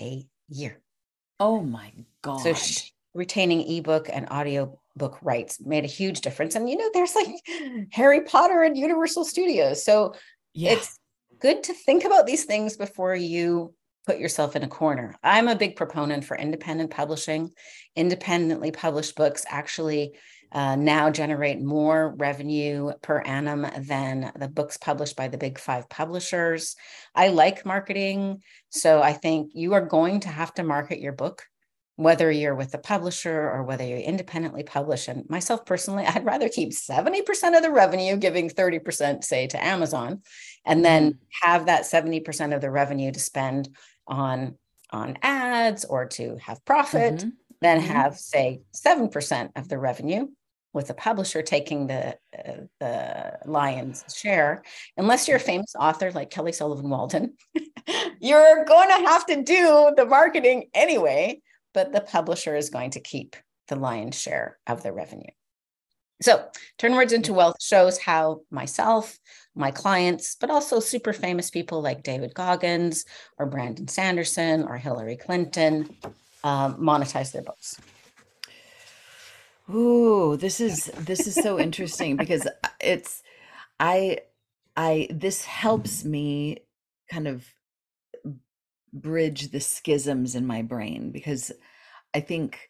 [0.00, 0.80] a year.
[1.40, 2.38] Oh my God.
[2.38, 6.54] So she, retaining ebook and audio book rights made a huge difference.
[6.54, 7.34] And, you know, there's like
[7.92, 9.84] Harry Potter and Universal Studios.
[9.84, 10.14] So
[10.54, 10.72] yeah.
[10.72, 10.98] it's
[11.42, 13.74] good to think about these things before you
[14.06, 15.16] put yourself in a corner.
[15.24, 17.50] I'm a big proponent for independent publishing.
[17.96, 20.16] Independently published books actually
[20.52, 25.88] uh, now generate more revenue per annum than the books published by the big five
[25.88, 26.76] publishers.
[27.14, 28.42] I like marketing.
[28.70, 31.44] So I think you are going to have to market your book
[31.96, 35.08] whether you're with the publisher or whether you independently publish.
[35.08, 40.22] And myself personally, I'd rather keep 70% of the revenue, giving 30%, say, to Amazon,
[40.64, 41.48] and then mm-hmm.
[41.48, 43.68] have that 70% of the revenue to spend
[44.06, 44.56] on
[44.90, 47.30] on ads or to have profit, mm-hmm.
[47.62, 47.92] then mm-hmm.
[47.92, 50.26] have, say, 7% of the revenue
[50.74, 54.62] with the publisher taking the uh, the lion's share
[54.96, 57.34] unless you're a famous author like kelly sullivan walden
[58.20, 61.40] you're going to have to do the marketing anyway
[61.72, 63.36] but the publisher is going to keep
[63.68, 65.30] the lion's share of the revenue.
[66.20, 66.46] So,
[66.78, 69.18] Turn Words into Wealth shows how myself,
[69.56, 73.04] my clients, but also super famous people like David Goggins
[73.38, 75.96] or Brandon Sanderson or Hillary Clinton
[76.44, 77.80] um, monetize their books.
[79.70, 82.46] Ooh, this is this is so interesting because
[82.80, 83.22] it's
[83.80, 84.18] I
[84.76, 86.58] I this helps me
[87.10, 87.44] kind of
[88.92, 91.52] bridge the schisms in my brain because
[92.14, 92.68] I think,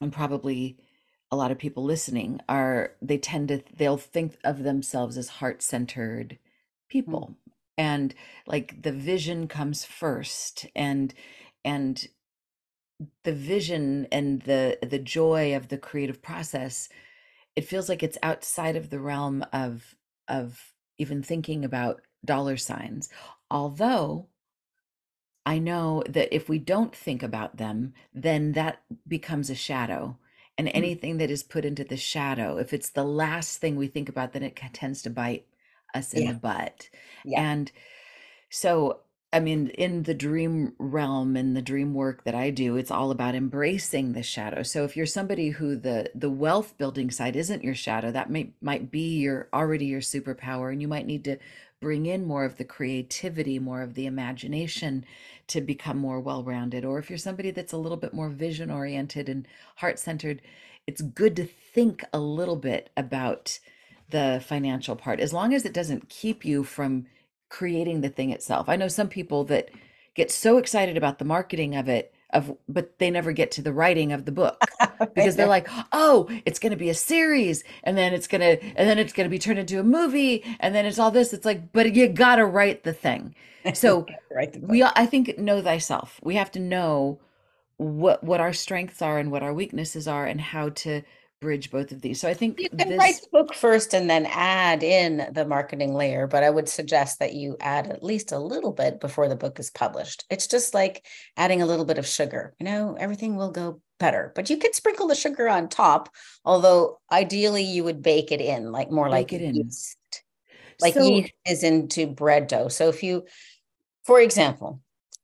[0.00, 0.78] and probably
[1.30, 6.30] a lot of people listening are they tend to they'll think of themselves as heart-centered
[6.30, 6.88] mm.
[6.88, 7.52] people mm.
[7.76, 8.14] and
[8.46, 11.14] like the vision comes first and
[11.64, 12.08] and
[13.24, 16.88] the vision and the the joy of the creative process
[17.56, 19.94] it feels like it's outside of the realm of
[20.28, 23.08] of even thinking about dollar signs
[23.50, 24.28] although
[25.48, 30.18] I know that if we don't think about them, then that becomes a shadow.
[30.58, 30.72] And mm.
[30.74, 34.34] anything that is put into the shadow, if it's the last thing we think about,
[34.34, 35.46] then it tends to bite
[35.94, 36.32] us in yeah.
[36.32, 36.90] the butt.
[37.24, 37.40] Yeah.
[37.40, 37.72] And
[38.50, 42.90] so I mean, in the dream realm and the dream work that I do, it's
[42.90, 44.62] all about embracing the shadow.
[44.62, 48.52] So if you're somebody who the the wealth building side isn't your shadow, that may
[48.62, 51.36] might be your already your superpower, and you might need to
[51.80, 55.04] bring in more of the creativity, more of the imagination
[55.46, 56.84] to become more well-rounded.
[56.84, 60.42] Or if you're somebody that's a little bit more vision oriented and heart-centered,
[60.86, 63.58] it's good to think a little bit about
[64.10, 67.06] the financial part, as long as it doesn't keep you from
[67.50, 68.68] creating the thing itself.
[68.68, 69.70] I know some people that
[70.14, 73.72] get so excited about the marketing of it of but they never get to the
[73.72, 74.60] writing of the book
[75.14, 78.62] because they're like, "Oh, it's going to be a series and then it's going to
[78.62, 81.32] and then it's going to be turned into a movie and then it's all this."
[81.32, 83.34] It's like, "But you got to write the thing."
[83.74, 84.06] So
[84.60, 86.20] we I think know thyself.
[86.22, 87.20] We have to know
[87.76, 91.02] what what our strengths are and what our weaknesses are and how to
[91.40, 92.20] bridge both of these.
[92.20, 92.98] So I think you can this...
[92.98, 97.18] write the book first and then add in the marketing layer, but I would suggest
[97.18, 100.24] that you add at least a little bit before the book is published.
[100.30, 102.54] It's just like adding a little bit of sugar.
[102.58, 106.08] You know, everything will go better, but you could sprinkle the sugar on top.
[106.44, 109.96] Although ideally, you would bake it in, like more bake like it yeast.
[110.80, 111.02] Like so...
[111.02, 112.68] yeast is into bread dough.
[112.68, 113.24] So if you,
[114.04, 114.80] for example,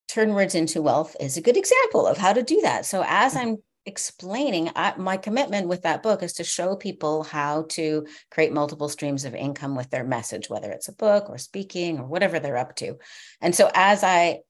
[0.08, 2.86] turn words into wealth is a good example of how to do that.
[2.86, 3.48] So as mm-hmm.
[3.48, 8.52] I'm explaining I, my commitment with that book is to show people how to create
[8.52, 12.40] multiple streams of income with their message whether it's a book or speaking or whatever
[12.40, 12.96] they're up to.
[13.40, 14.40] And so as i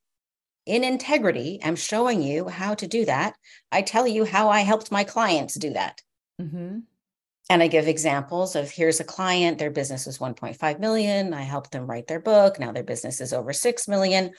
[0.66, 3.34] in integrity am showing you how to do that
[3.70, 6.00] i tell you how i helped my clients do that.
[6.40, 6.78] Mm-hmm.
[7.50, 11.34] and i give examples of here's a client their business is 1.5 million.
[11.34, 12.60] I helped them write their book.
[12.60, 14.30] Now their business is over 6 million.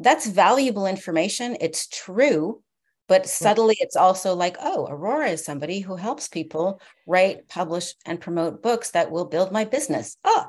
[0.00, 1.56] That's valuable information.
[1.60, 2.62] It's true
[3.08, 8.20] but subtly it's also like oh aurora is somebody who helps people write publish and
[8.20, 10.16] promote books that will build my business.
[10.24, 10.46] Oh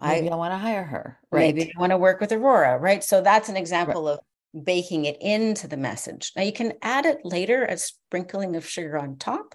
[0.00, 1.18] maybe i, I want to hire her.
[1.30, 1.54] right.
[1.54, 3.02] Maybe i want to work with aurora right?
[3.02, 4.12] So that's an example right.
[4.12, 6.32] of baking it into the message.
[6.36, 9.54] Now you can add it later as sprinkling of sugar on top.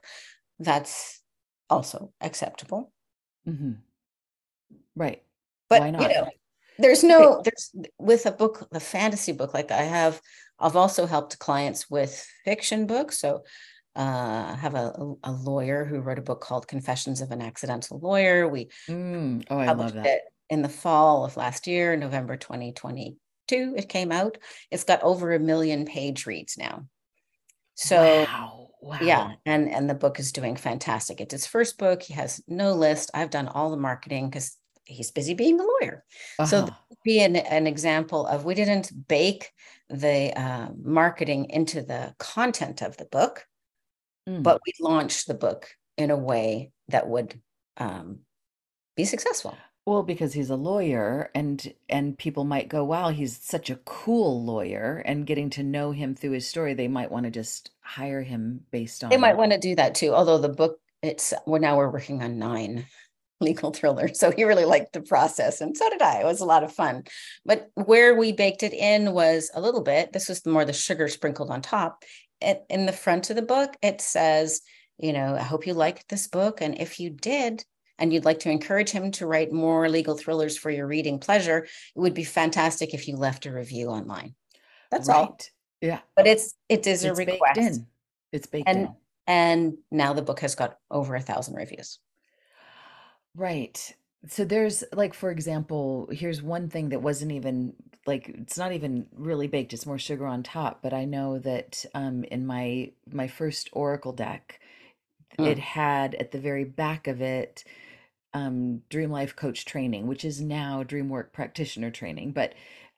[0.59, 1.21] That's
[1.69, 2.91] also acceptable.
[3.47, 3.73] Mm-hmm.
[4.95, 5.21] right.
[5.69, 6.29] But you know
[6.79, 10.21] there's no there's with a book a fantasy book like i have
[10.59, 13.19] I've also helped clients with fiction books.
[13.19, 13.43] So
[13.95, 17.99] uh, I have a, a lawyer who wrote a book called Confessions of an Accidental
[17.99, 18.47] Lawyer.
[18.47, 19.43] We mm.
[19.49, 20.21] oh, I love that.
[20.49, 24.37] in the fall of last year, November 2022, it came out.
[24.69, 26.85] It's got over a million page reads now.
[27.73, 28.67] So wow.
[28.79, 28.99] Wow.
[29.01, 31.19] yeah, and and the book is doing fantastic.
[31.19, 32.03] It's his first book.
[32.03, 33.09] He has no list.
[33.13, 34.55] I've done all the marketing because
[34.87, 36.03] he's busy being a lawyer.
[36.39, 36.45] Uh-huh.
[36.45, 36.69] So
[37.03, 39.51] be an, an example of we didn't bake
[39.89, 43.45] the uh, marketing into the content of the book,
[44.27, 44.43] mm.
[44.43, 47.39] but we launched the book in a way that would
[47.77, 48.19] um,
[48.95, 49.57] be successful.
[49.85, 54.43] Well, because he's a lawyer and and people might go, wow, he's such a cool
[54.43, 55.01] lawyer.
[55.05, 58.65] And getting to know him through his story, they might want to just hire him
[58.69, 60.13] based on They might want to do that too.
[60.13, 62.85] Although the book it's well now we're working on nine
[63.39, 64.13] legal thriller.
[64.13, 65.61] So he really liked the process.
[65.61, 66.21] And so did I.
[66.21, 67.03] It was a lot of fun.
[67.45, 71.07] But where we baked it in was a little bit, this was more the sugar
[71.07, 72.03] sprinkled on top.
[72.41, 74.61] It, in the front of the book, it says,
[74.97, 76.61] you know, I hope you liked this book.
[76.61, 77.63] And if you did,
[77.99, 81.63] and you'd like to encourage him to write more legal thrillers for your reading pleasure,
[81.95, 84.35] it would be fantastic if you left a review online.
[84.91, 85.15] That's right.
[85.15, 85.37] all.
[85.81, 85.99] Yeah.
[86.15, 87.55] But it's it is it's a request.
[87.55, 87.87] Baked in.
[88.31, 88.95] It's baked and, in.
[89.25, 91.99] And now the book has got over a thousand reviews.
[93.37, 93.95] Right.
[94.27, 97.75] So there's like, for example, here's one thing that wasn't even
[98.07, 100.81] like it's not even really baked, it's more sugar on top.
[100.83, 104.61] But I know that um in my my first Oracle deck,
[105.43, 105.59] it mm.
[105.59, 107.65] had at the very back of it
[108.33, 112.53] um Dream Life Coach training, which is now Dream Work Practitioner training, but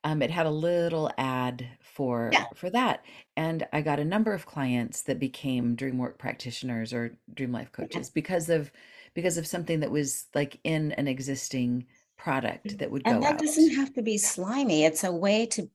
[0.05, 2.47] um it had a little ad for Yeah.
[2.55, 3.05] for that.
[3.37, 7.71] And I got a number of clients that became Dream Work practitioners or Dream Life
[7.89, 8.01] Yeah.
[8.01, 8.71] coaches because of
[9.13, 11.85] because of something that was like in an existing
[12.17, 13.39] product that would and go that out.
[13.39, 15.69] doesn't have to be slimy it's a way to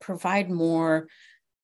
[0.00, 1.08] provide more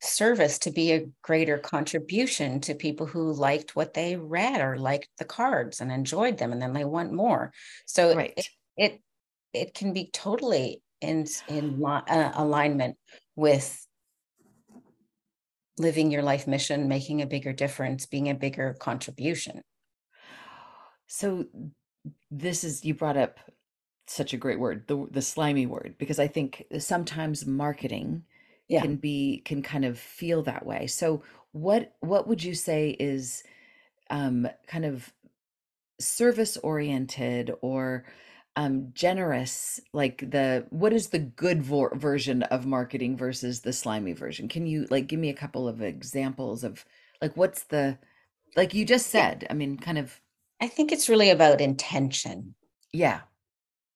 [0.01, 5.09] service to be a greater contribution to people who liked what they read or liked
[5.19, 7.53] the cards and enjoyed them and then they want more
[7.87, 8.35] so right.
[8.37, 9.03] it, it
[9.53, 12.97] it can be totally in in uh, alignment
[13.37, 13.87] with
[15.79, 19.63] living your life mission making a bigger difference being a bigger contribution
[21.07, 21.47] so
[22.31, 23.39] this is you brought up
[24.07, 28.25] such a great word, the the slimy word, because I think sometimes marketing
[28.69, 28.81] Yeah.
[28.83, 30.87] can be can kind of feel that way.
[30.87, 33.43] So what what would you say is
[34.11, 35.13] um kind of
[36.01, 38.05] service oriented or
[38.57, 44.13] um generous like the what is the good vo- version of marketing versus the slimy
[44.13, 46.85] version can you like give me a couple of examples of
[47.23, 47.99] like what's the
[48.57, 50.21] like you just said i mean kind of
[50.61, 52.55] I think it's really about intention,
[52.93, 53.23] yeah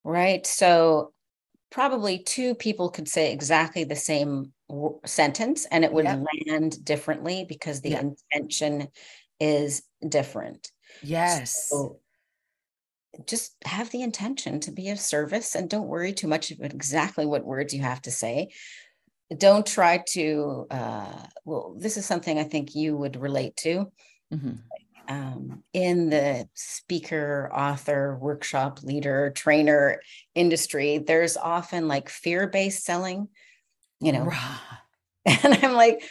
[0.05, 0.47] right?
[0.47, 1.13] So
[1.71, 6.19] probably two people could say exactly the same w- sentence and it would Yep.
[6.53, 8.01] land differently because the Yeah.
[8.33, 8.89] intention
[9.41, 10.73] is different.
[11.03, 12.01] yes So
[13.27, 17.27] just have the intention to be of service and don't worry too much about exactly
[17.27, 18.49] what words you have to say.
[19.37, 23.93] Don't try to, uh, well, this is something I think you would relate to.
[24.31, 24.70] Mhm.
[25.11, 30.01] Um, in the speaker, author, workshop leader, trainer
[30.35, 33.29] industry, there's often like fear based selling,
[34.01, 34.59] you know, Rah.
[35.27, 36.03] and I'm like,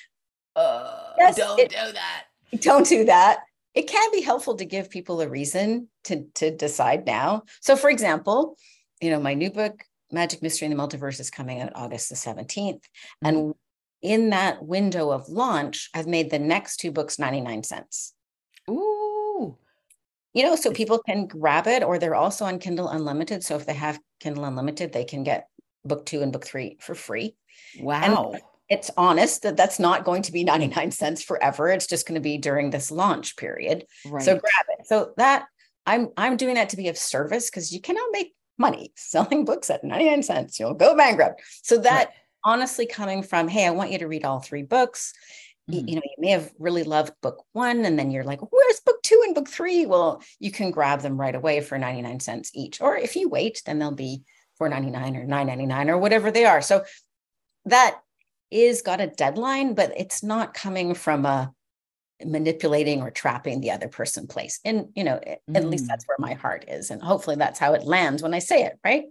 [0.55, 2.25] Uh, Yes, don't it- do that.
[2.59, 3.39] Don't do that.
[3.73, 7.43] It can be helpful to give people a reason to to decide now.
[7.61, 8.57] So for example
[9.01, 12.15] you know my new book magic mystery in the multiverse is coming out august the
[12.15, 12.81] 17th
[13.23, 13.53] and
[14.01, 18.13] in that window of launch i've made the next two books 99 cents
[20.33, 23.65] you know so people can grab it or they're also on kindle unlimited so if
[23.65, 25.47] they have kindle unlimited they can get
[25.85, 27.35] book two and book three for free
[27.79, 28.33] wow
[28.69, 32.21] it's honest that that's not going to be 99 cents forever it's just going to
[32.21, 34.87] be during this launch period right So grab it.
[34.87, 35.45] So that
[35.85, 39.69] I'm I'm doing that to be of service because you cannot make money selling books
[39.69, 40.59] at 99 cents.
[40.59, 41.41] You'll go bankrupt.
[41.63, 42.07] So that Right.
[42.43, 45.13] honestly coming from, hey, I want you to read all three books.
[45.69, 45.87] Mhm.
[45.89, 49.01] You know, you may have really loved book one, and then you're like, where's book
[49.03, 49.85] two and book three?
[49.85, 52.81] Well, you can grab them right away for 99 cents each.
[52.81, 54.23] Or if you wait, then they'll be
[54.57, 56.61] 4.99 or 9.99 or whatever they are.
[56.61, 56.83] So
[57.65, 58.01] that
[58.51, 61.53] is got a deadline, but it's not coming from a
[62.25, 64.59] manipulating or trapping the other person place.
[64.65, 65.87] And you know, a- at least Mm.
[65.89, 66.91] that's where my heart is.
[66.91, 69.05] And hopefully that's how it lands when I say it, right?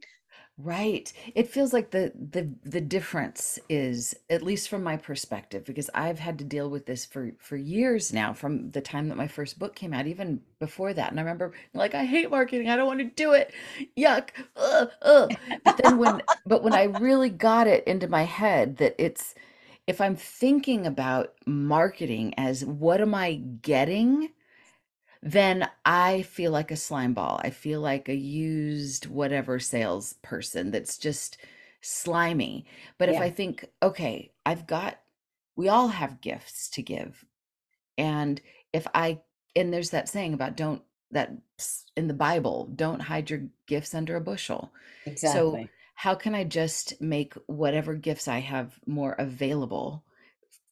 [0.60, 1.12] Right.
[1.36, 6.18] It feels like the the the difference is, at least from my perspective, because I've
[6.18, 9.60] had to deal with this for for years now, from the time that my first
[9.60, 11.12] book came out, even before that.
[11.12, 12.68] And I remember like, I hate marketing.
[12.68, 13.52] I don't want to do it.
[13.96, 14.30] Yuck.
[14.56, 15.36] Ugh, ugh.
[15.64, 19.36] But then when but when I really got it into my head that it's
[19.86, 24.30] if I'm thinking about marketing as what am I getting?
[25.32, 27.38] Then I feel like a slime ball.
[27.44, 31.36] I feel like a used whatever salesperson that's just
[31.82, 32.64] slimy.
[32.96, 34.98] But if I think, okay, I've got,
[35.54, 37.26] we all have gifts to give.
[37.98, 38.40] And
[38.72, 39.20] if I,
[39.54, 41.32] and there's that saying about don't, that
[41.94, 44.72] in the Bible, don't hide your gifts under a bushel.
[45.04, 45.62] Exactly.
[45.64, 50.04] So, how can I just make whatever gifts I have more available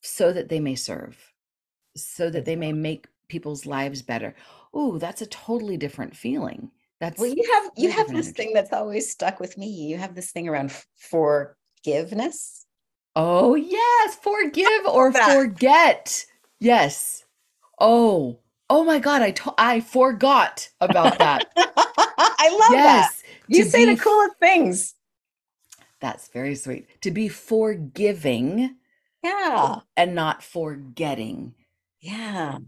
[0.00, 1.32] so that they may serve,
[1.96, 4.34] so that they may make people's lives better?
[4.76, 6.70] Ooh, that's a totally different feeling.
[7.00, 8.32] That's well, you have you have this energy.
[8.32, 9.66] thing that's always stuck with me.
[9.68, 12.66] You have this thing around forgiveness.
[13.14, 15.34] oh yes, forgive or that.
[15.34, 16.24] forget.
[16.60, 17.24] Yes.
[17.78, 18.38] Oh,
[18.70, 21.46] oh my God, I to- I forgot about that.
[21.56, 23.10] I love that.
[23.10, 24.94] yes, You say the be f- coolest things.
[26.00, 26.86] That's very sweet.
[27.02, 28.76] To be forgiving
[29.22, 29.80] Yeah.
[29.96, 31.54] and not forgetting.
[32.06, 32.58] Yeah.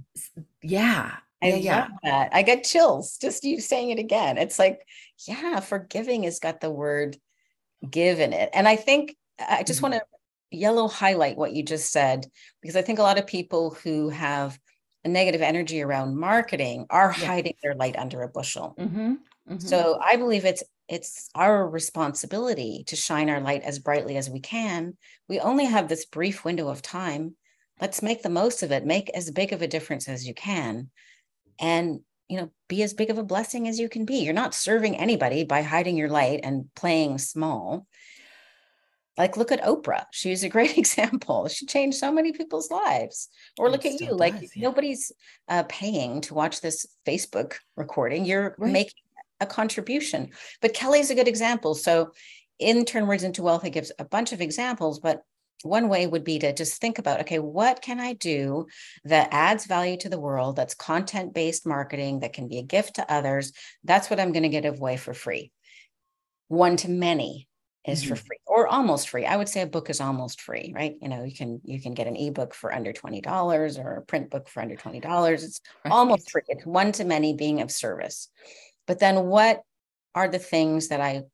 [0.63, 1.17] Yeah.
[1.41, 1.81] I Yeah, yeah.
[1.81, 2.31] love that.
[2.33, 4.39] I get chills just you saying it again.
[4.39, 4.81] It's like,
[5.27, 7.17] yeah, forgiving has got the word
[7.89, 8.51] give in it.
[8.53, 9.83] And I think I just Mhm.
[9.85, 10.03] want to
[10.51, 12.27] yellow highlight what you just said,
[12.61, 14.59] because I think a lot of people who have
[15.05, 17.27] a negative energy around marketing are Yeah.
[17.27, 18.75] hiding their light under a bushel.
[18.79, 19.15] Mm-hmm.
[19.49, 19.59] mm-hmm.
[19.59, 24.41] So I believe it's it's our responsibility to shine our light as brightly as we
[24.41, 24.97] can.
[25.29, 27.37] We only have this brief window of time.
[27.81, 28.85] Let's make the most of it.
[28.85, 30.91] Make as big of a difference as you can.
[31.61, 34.17] And you know, be as big of a blessing as you can be.
[34.19, 37.87] You're not serving anybody by hiding your light and playing small.
[39.17, 40.05] Like look at Oprah.
[40.13, 41.49] She's a great example.
[41.49, 43.29] She changed so many people's lives.
[43.59, 44.13] Or And look at you.
[44.15, 44.49] Like yeah.
[44.57, 45.11] nobody's
[45.49, 48.25] uh, paying to watch this Facebook recording.
[48.27, 48.73] You're Right.
[48.73, 49.03] making
[49.41, 50.31] a contribution.
[50.61, 51.75] But Kelly's a good example.
[51.75, 52.13] So
[52.59, 55.23] in Turn Words into Wealth, it gives a bunch of examples, but
[55.63, 58.67] one way would be to just think about okay, what can I do
[59.05, 62.97] that adds value to the world, that's content based marketing, that can be a gift
[62.97, 63.53] to others?
[63.85, 65.53] That's what I'm going to get away for free.
[66.49, 67.49] One to many
[67.85, 68.27] is for Mhm.
[68.27, 69.25] free or almost free.
[69.25, 70.97] I would say a book is almost free, right?
[71.01, 74.31] You know, you can you can get an ebook for under $20 or a print
[74.31, 75.45] book for under $20.
[75.45, 76.43] It's almost free.
[76.49, 78.29] It's one to many being of service.
[78.87, 79.63] But then what
[80.15, 81.25] are the things that I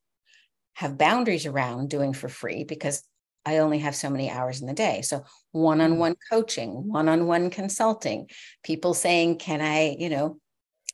[0.74, 3.02] have boundaries around doing for free because
[3.46, 5.02] I only have so many hours in the day.
[5.02, 5.58] So mm-hmm.
[5.58, 8.28] one-on-one coaching, one-on-one consulting,
[8.62, 10.38] people saying, can I, you know,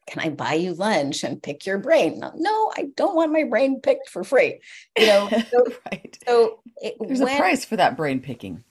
[0.09, 2.21] can I buy you lunch and pick your brain?
[2.35, 4.61] No, I don't want my brain picked for free.
[4.99, 6.19] You know, so, right.
[6.27, 8.65] so it, there's when, a price for that brain picking.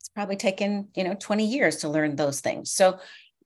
[0.00, 2.72] It's probably taken, you know, 20 years to learn those things.
[2.72, 2.98] So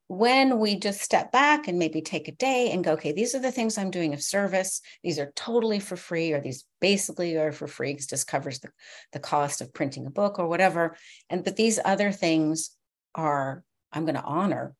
[0.08, 3.40] when we just step back and maybe take a day and go, okay, these are
[3.40, 4.80] the things I'm doing of service.
[5.02, 8.68] These are totally for free, or these basically are for free because just covers the,
[9.12, 10.96] the cost of printing a book or whatever.
[11.28, 12.70] And but these other things
[13.14, 14.74] are I'm going to honor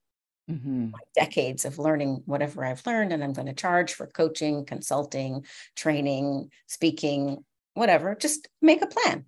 [0.49, 0.91] mm-hmm.
[1.17, 6.51] decades of learning whatever I've learned, and I'm going to charge for coaching, consulting, training,
[6.69, 8.15] speaking, whatever.
[8.15, 9.25] Just make a plan,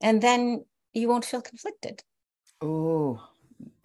[0.00, 0.64] and then
[0.94, 2.02] you won't feel conflicted.
[2.62, 3.20] Oh,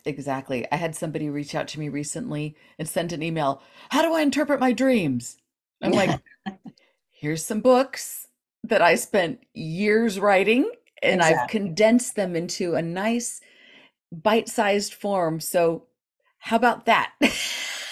[0.05, 0.65] Exactly.
[0.71, 3.61] I had somebody reach out to me recently and sent an email.
[3.89, 5.37] How do I interpret my dreams?
[5.81, 6.19] I'm like,
[7.09, 8.27] here's some books
[8.63, 10.69] that I spent years writing,
[11.01, 11.39] and exactly.
[11.41, 13.41] I've condensed them into a nice
[14.11, 15.39] bite sized form.
[15.39, 15.85] So,
[16.39, 17.13] how about that?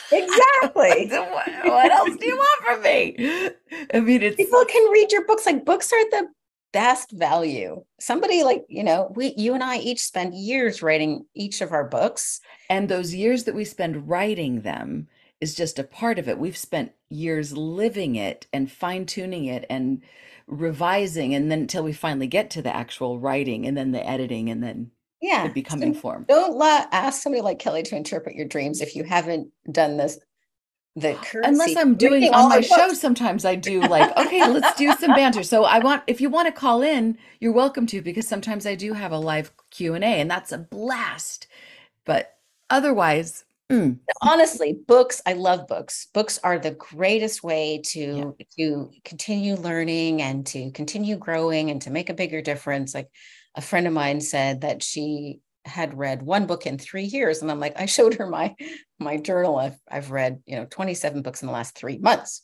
[0.09, 1.09] Exactly.
[1.09, 3.49] what else do you want from me?
[3.93, 5.45] I mean, it's people can read your books.
[5.45, 6.29] Like books are the
[6.71, 7.83] best value.
[7.99, 11.87] Somebody like, you know, we you and I each spend years writing each of our
[11.87, 12.39] books.
[12.69, 15.07] And those years that we spend writing them
[15.39, 16.39] is just a part of it.
[16.39, 20.01] We've spent years living it and fine-tuning it and
[20.47, 24.49] revising and then until we finally get to the actual writing and then the editing
[24.49, 24.89] and then
[25.21, 28.95] yeah becoming so form don't let, ask somebody like kelly to interpret your dreams if
[28.95, 30.17] you haven't done this
[30.97, 31.49] the currency.
[31.49, 35.43] Unless I'm doing on my show, sometimes I do like, okay, let's do some banter.
[35.43, 38.73] So I want, if you want to call in, you're welcome to, because sometimes I
[38.73, 41.45] do have a live Q and A, and that's a blast.
[42.03, 42.35] But
[42.71, 43.99] otherwise, mm.
[44.21, 45.21] honestly, books.
[45.25, 46.07] I love books.
[46.15, 48.45] Books are the greatest way to yeah.
[48.57, 52.95] to continue learning and to continue growing and to make a bigger difference.
[52.95, 53.09] Like
[53.55, 57.51] a friend of mine said that she had read one book in three years and
[57.51, 58.55] i'm like i showed her my
[58.99, 59.57] my journal.
[59.57, 62.43] I've, I've read you know 27 books in the last three months.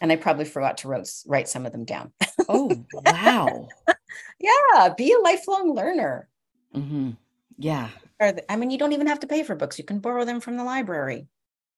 [0.00, 2.12] And i probably forgot to wrote, write some of them down.
[2.48, 3.68] Oh wow.
[4.38, 6.28] Yeah be a lifelong learner.
[6.74, 7.10] Mm-hmm.
[7.58, 7.88] yeah.
[8.20, 9.78] I mean you don't even have to pay for books.
[9.78, 11.26] You can borrow them from the library.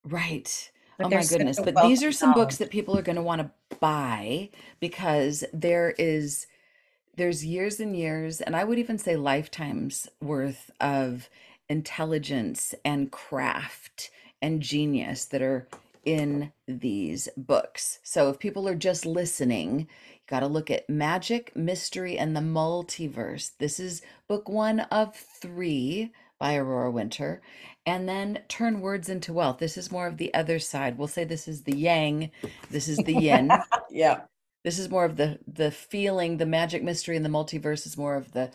[0.05, 0.71] Right.
[0.99, 1.61] But oh my goodness.
[1.61, 4.51] But these are some books that people are going to want to buy
[4.81, 6.47] because there is
[7.19, 11.29] there's years and years, and I would even say lifetimes worth of
[11.69, 14.11] intelligence and craft
[14.41, 15.69] and genius that are
[16.05, 17.99] in these books.
[18.03, 19.87] So if people are just listening, you
[20.29, 23.51] got to look at Magic, Mystery, and the Multiverse.
[23.59, 27.43] This is book one of three by Aurora Winter.
[27.85, 29.59] And then Turn Words into Wealth.
[29.59, 30.97] This is more of the other side.
[30.97, 32.31] We'll say this is the yang,
[32.71, 33.51] this is the yin.
[33.91, 34.21] yeah.
[34.69, 38.17] This is more of the the feeling, the magic mystery and the multiverse is more
[38.17, 38.51] of the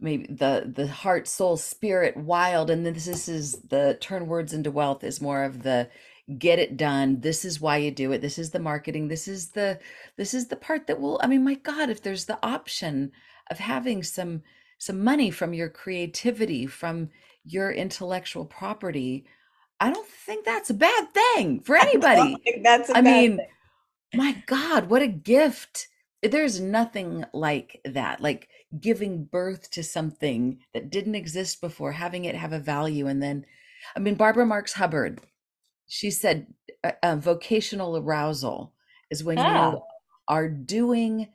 [0.00, 4.54] maybe the the heart, soul, spirit, wild, and then this, this is the turn words
[4.54, 5.90] into wealth is more of the
[6.38, 7.20] get it done.
[7.20, 8.22] This is why you do it.
[8.22, 9.08] This is the marketing.
[9.08, 9.78] This is the
[10.16, 13.12] this is the part that will I mean, my God, if there's the option
[13.50, 14.42] of having some
[14.78, 17.10] some money from your creativity, from
[17.44, 19.26] your intellectual property,
[19.80, 22.38] I don't think that's a bad thing for anybody.
[22.46, 23.46] I that's I mean, thing.
[24.16, 25.88] My God, what a gift.
[26.22, 28.20] There's nothing like that.
[28.20, 28.48] Like
[28.78, 33.06] giving birth to something that didn't exist before, having it have a value.
[33.06, 33.44] And then,
[33.94, 35.20] I mean, Barbara Marx Hubbard,
[35.86, 36.46] she said
[36.82, 38.72] uh, uh, vocational arousal
[39.10, 39.72] is when ah.
[39.72, 39.82] you
[40.28, 41.28] are doing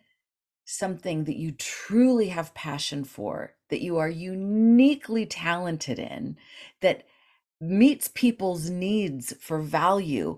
[0.65, 6.37] something that you truly have passion for, that you are uniquely talented in,
[6.81, 7.03] that
[7.59, 10.37] meets people's needs for value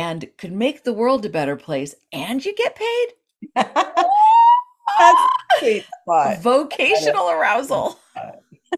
[0.00, 3.08] and could make the world a better place and you get paid.
[3.54, 5.20] That's
[5.58, 6.38] sweet spot.
[6.38, 8.00] Vocational arousal.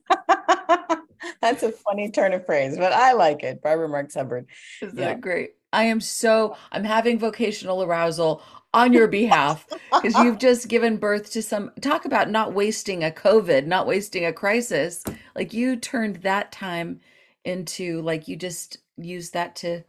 [1.40, 3.62] That's a funny turn of phrase, but I like it.
[3.62, 4.46] Barbara Marx Hubbard.
[4.80, 5.10] Isn't yeah.
[5.10, 5.50] that great?
[5.72, 8.42] I am so I'm having vocational arousal
[8.74, 13.12] on your behalf because you've just given birth to some talk about not wasting a
[13.12, 15.04] COVID, not wasting a crisis.
[15.36, 16.98] Like you turned that time
[17.44, 19.84] into like you just used that to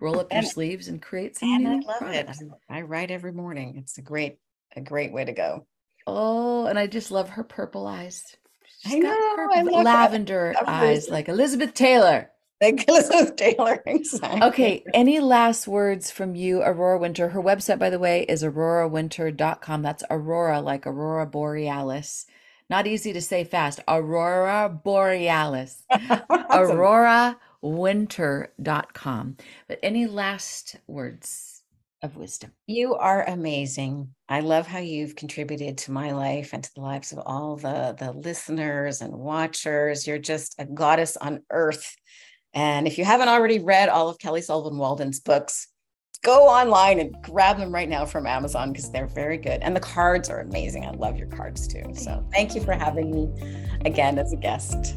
[0.00, 2.28] roll up your And sleeves and create some and I love it.
[2.68, 3.76] I write every morning.
[3.78, 4.38] It's a great,
[4.76, 5.66] a great way to go.
[6.06, 8.24] Oh, and I just love her purple eyes.
[8.80, 9.48] She's I got know.
[9.52, 12.30] I love lavender eyes like Elizabeth Taylor.
[12.60, 14.42] Like Elizabeth Taylor, exactly.
[14.42, 17.28] Okay, any last words from you, Aurora Winter?
[17.28, 19.82] Her website, by the way, is aurorawinter.com.
[19.82, 22.26] That's Aurora, like Aurora Borealis.
[22.70, 23.80] Not easy to say fast.
[23.88, 25.84] Aurora Borealis.
[26.50, 29.36] Aurora winter.com.
[29.68, 31.62] But any last words
[32.02, 32.52] of wisdom?
[32.66, 34.14] You are amazing.
[34.28, 37.96] I love how you've contributed to my life and to the lives of all the,
[37.98, 40.06] the listeners and watchers.
[40.06, 41.96] You're just a goddess on earth.
[42.54, 45.68] And if you haven't already read all of Kelly Sullivan Walden's books,
[46.24, 49.60] go online and grab them right now from Amazon because they're very good.
[49.62, 50.84] And the cards are amazing.
[50.84, 51.84] I love your cards too.
[51.94, 54.94] So thank you for having me again as a guest.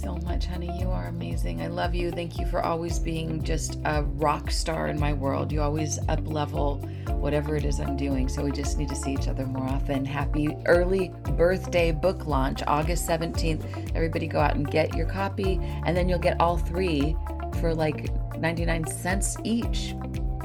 [0.00, 0.70] So much, honey.
[0.78, 1.60] You are amazing.
[1.60, 2.12] I love you.
[2.12, 5.50] Thank you for always being just a rock star in my world.
[5.50, 6.76] You always up level
[7.10, 8.28] whatever it is I'm doing.
[8.28, 10.04] So we just need to see each other more often.
[10.04, 13.96] Happy early birthday book launch, August 17th.
[13.96, 17.16] Everybody go out and get your copy, and then you'll get all three
[17.60, 19.96] for like 99 cents each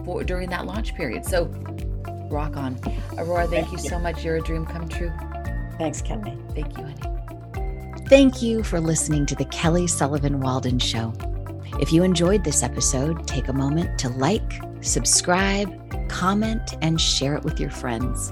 [0.03, 1.25] for during that launch period.
[1.25, 1.45] So
[2.31, 2.79] rock on.
[3.19, 4.25] Aurora, thank, thank you, you so much.
[4.25, 5.11] You're a dream come true.
[5.77, 6.39] Thanks, Kelly.
[6.55, 7.12] Thank you, honey.
[8.13, 11.15] Thank you for listening to the Kelly Sullivan Walden Show.
[11.79, 15.67] If you enjoyed this episode, take a moment to like, subscribe,
[16.09, 18.31] comment, and share it with your friends.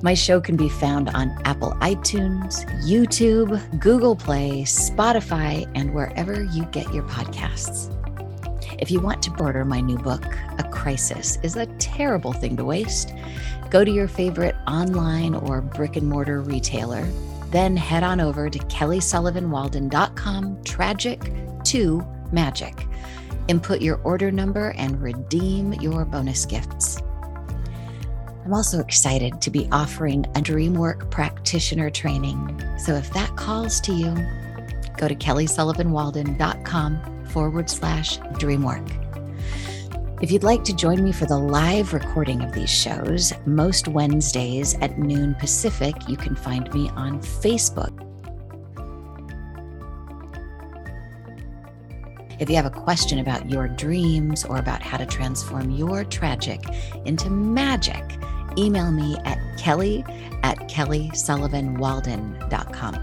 [0.00, 6.64] My show can be found on Apple iTunes, YouTube, Google Play, Spotify, and wherever you
[6.66, 7.90] get your podcasts.
[8.80, 10.24] If you want to order my new book,
[10.60, 13.12] A Crisis is a Terrible Thing to Waste,
[13.70, 17.04] go to your favorite online or brick and mortar retailer
[17.52, 21.32] then head on over to kellysullivanwalden.com tragic
[21.64, 22.86] to magic.
[23.48, 27.00] Input your order number and redeem your bonus gifts.
[28.44, 32.60] I'm also excited to be offering a DreamWork practitioner training.
[32.78, 34.16] So if that calls to you,
[34.98, 39.01] go to kellysullivanwalden.com forward slash DreamWork.
[40.22, 44.76] If you'd like to join me for the live recording of these shows, most Wednesdays
[44.76, 47.90] at noon Pacific, you can find me on Facebook.
[52.38, 56.60] If you have a question about your dreams or about how to transform your tragic
[57.04, 58.04] into magic,
[58.56, 60.04] email me at kelly
[60.44, 62.94] at kellysullivanwalden.com.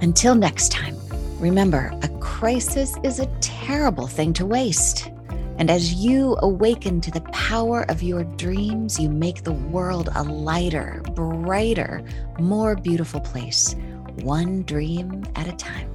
[0.00, 0.96] Until next time,
[1.38, 5.12] remember a crisis is a terrible thing to waste.
[5.58, 10.22] And as you awaken to the power of your dreams, you make the world a
[10.22, 12.04] lighter, brighter,
[12.38, 13.74] more beautiful place,
[14.22, 15.90] one dream at a time.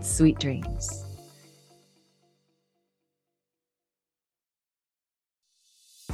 [0.00, 1.04] Sweet dreams.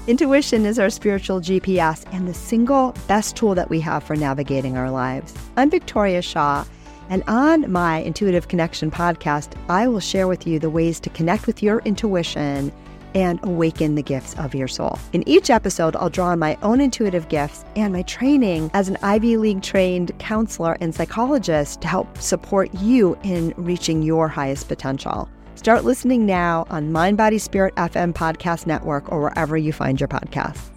[0.08, 4.76] Intuition is our spiritual GPS and the single best tool that we have for navigating
[4.76, 5.32] our lives.
[5.56, 6.64] I'm Victoria Shaw
[7.08, 11.46] and on my Intuitive Connection podcast, I will share with you the ways to connect
[11.46, 12.72] with your intuition
[13.14, 14.98] and awaken the gifts of your soul.
[15.12, 18.98] In each episode, I'll draw on my own intuitive gifts and my training as an
[19.02, 25.28] Ivy League trained counselor and psychologist to help support you in reaching your highest potential.
[25.54, 30.08] Start listening now on Mind Body Spirit FM Podcast Network or wherever you find your
[30.08, 30.73] podcasts.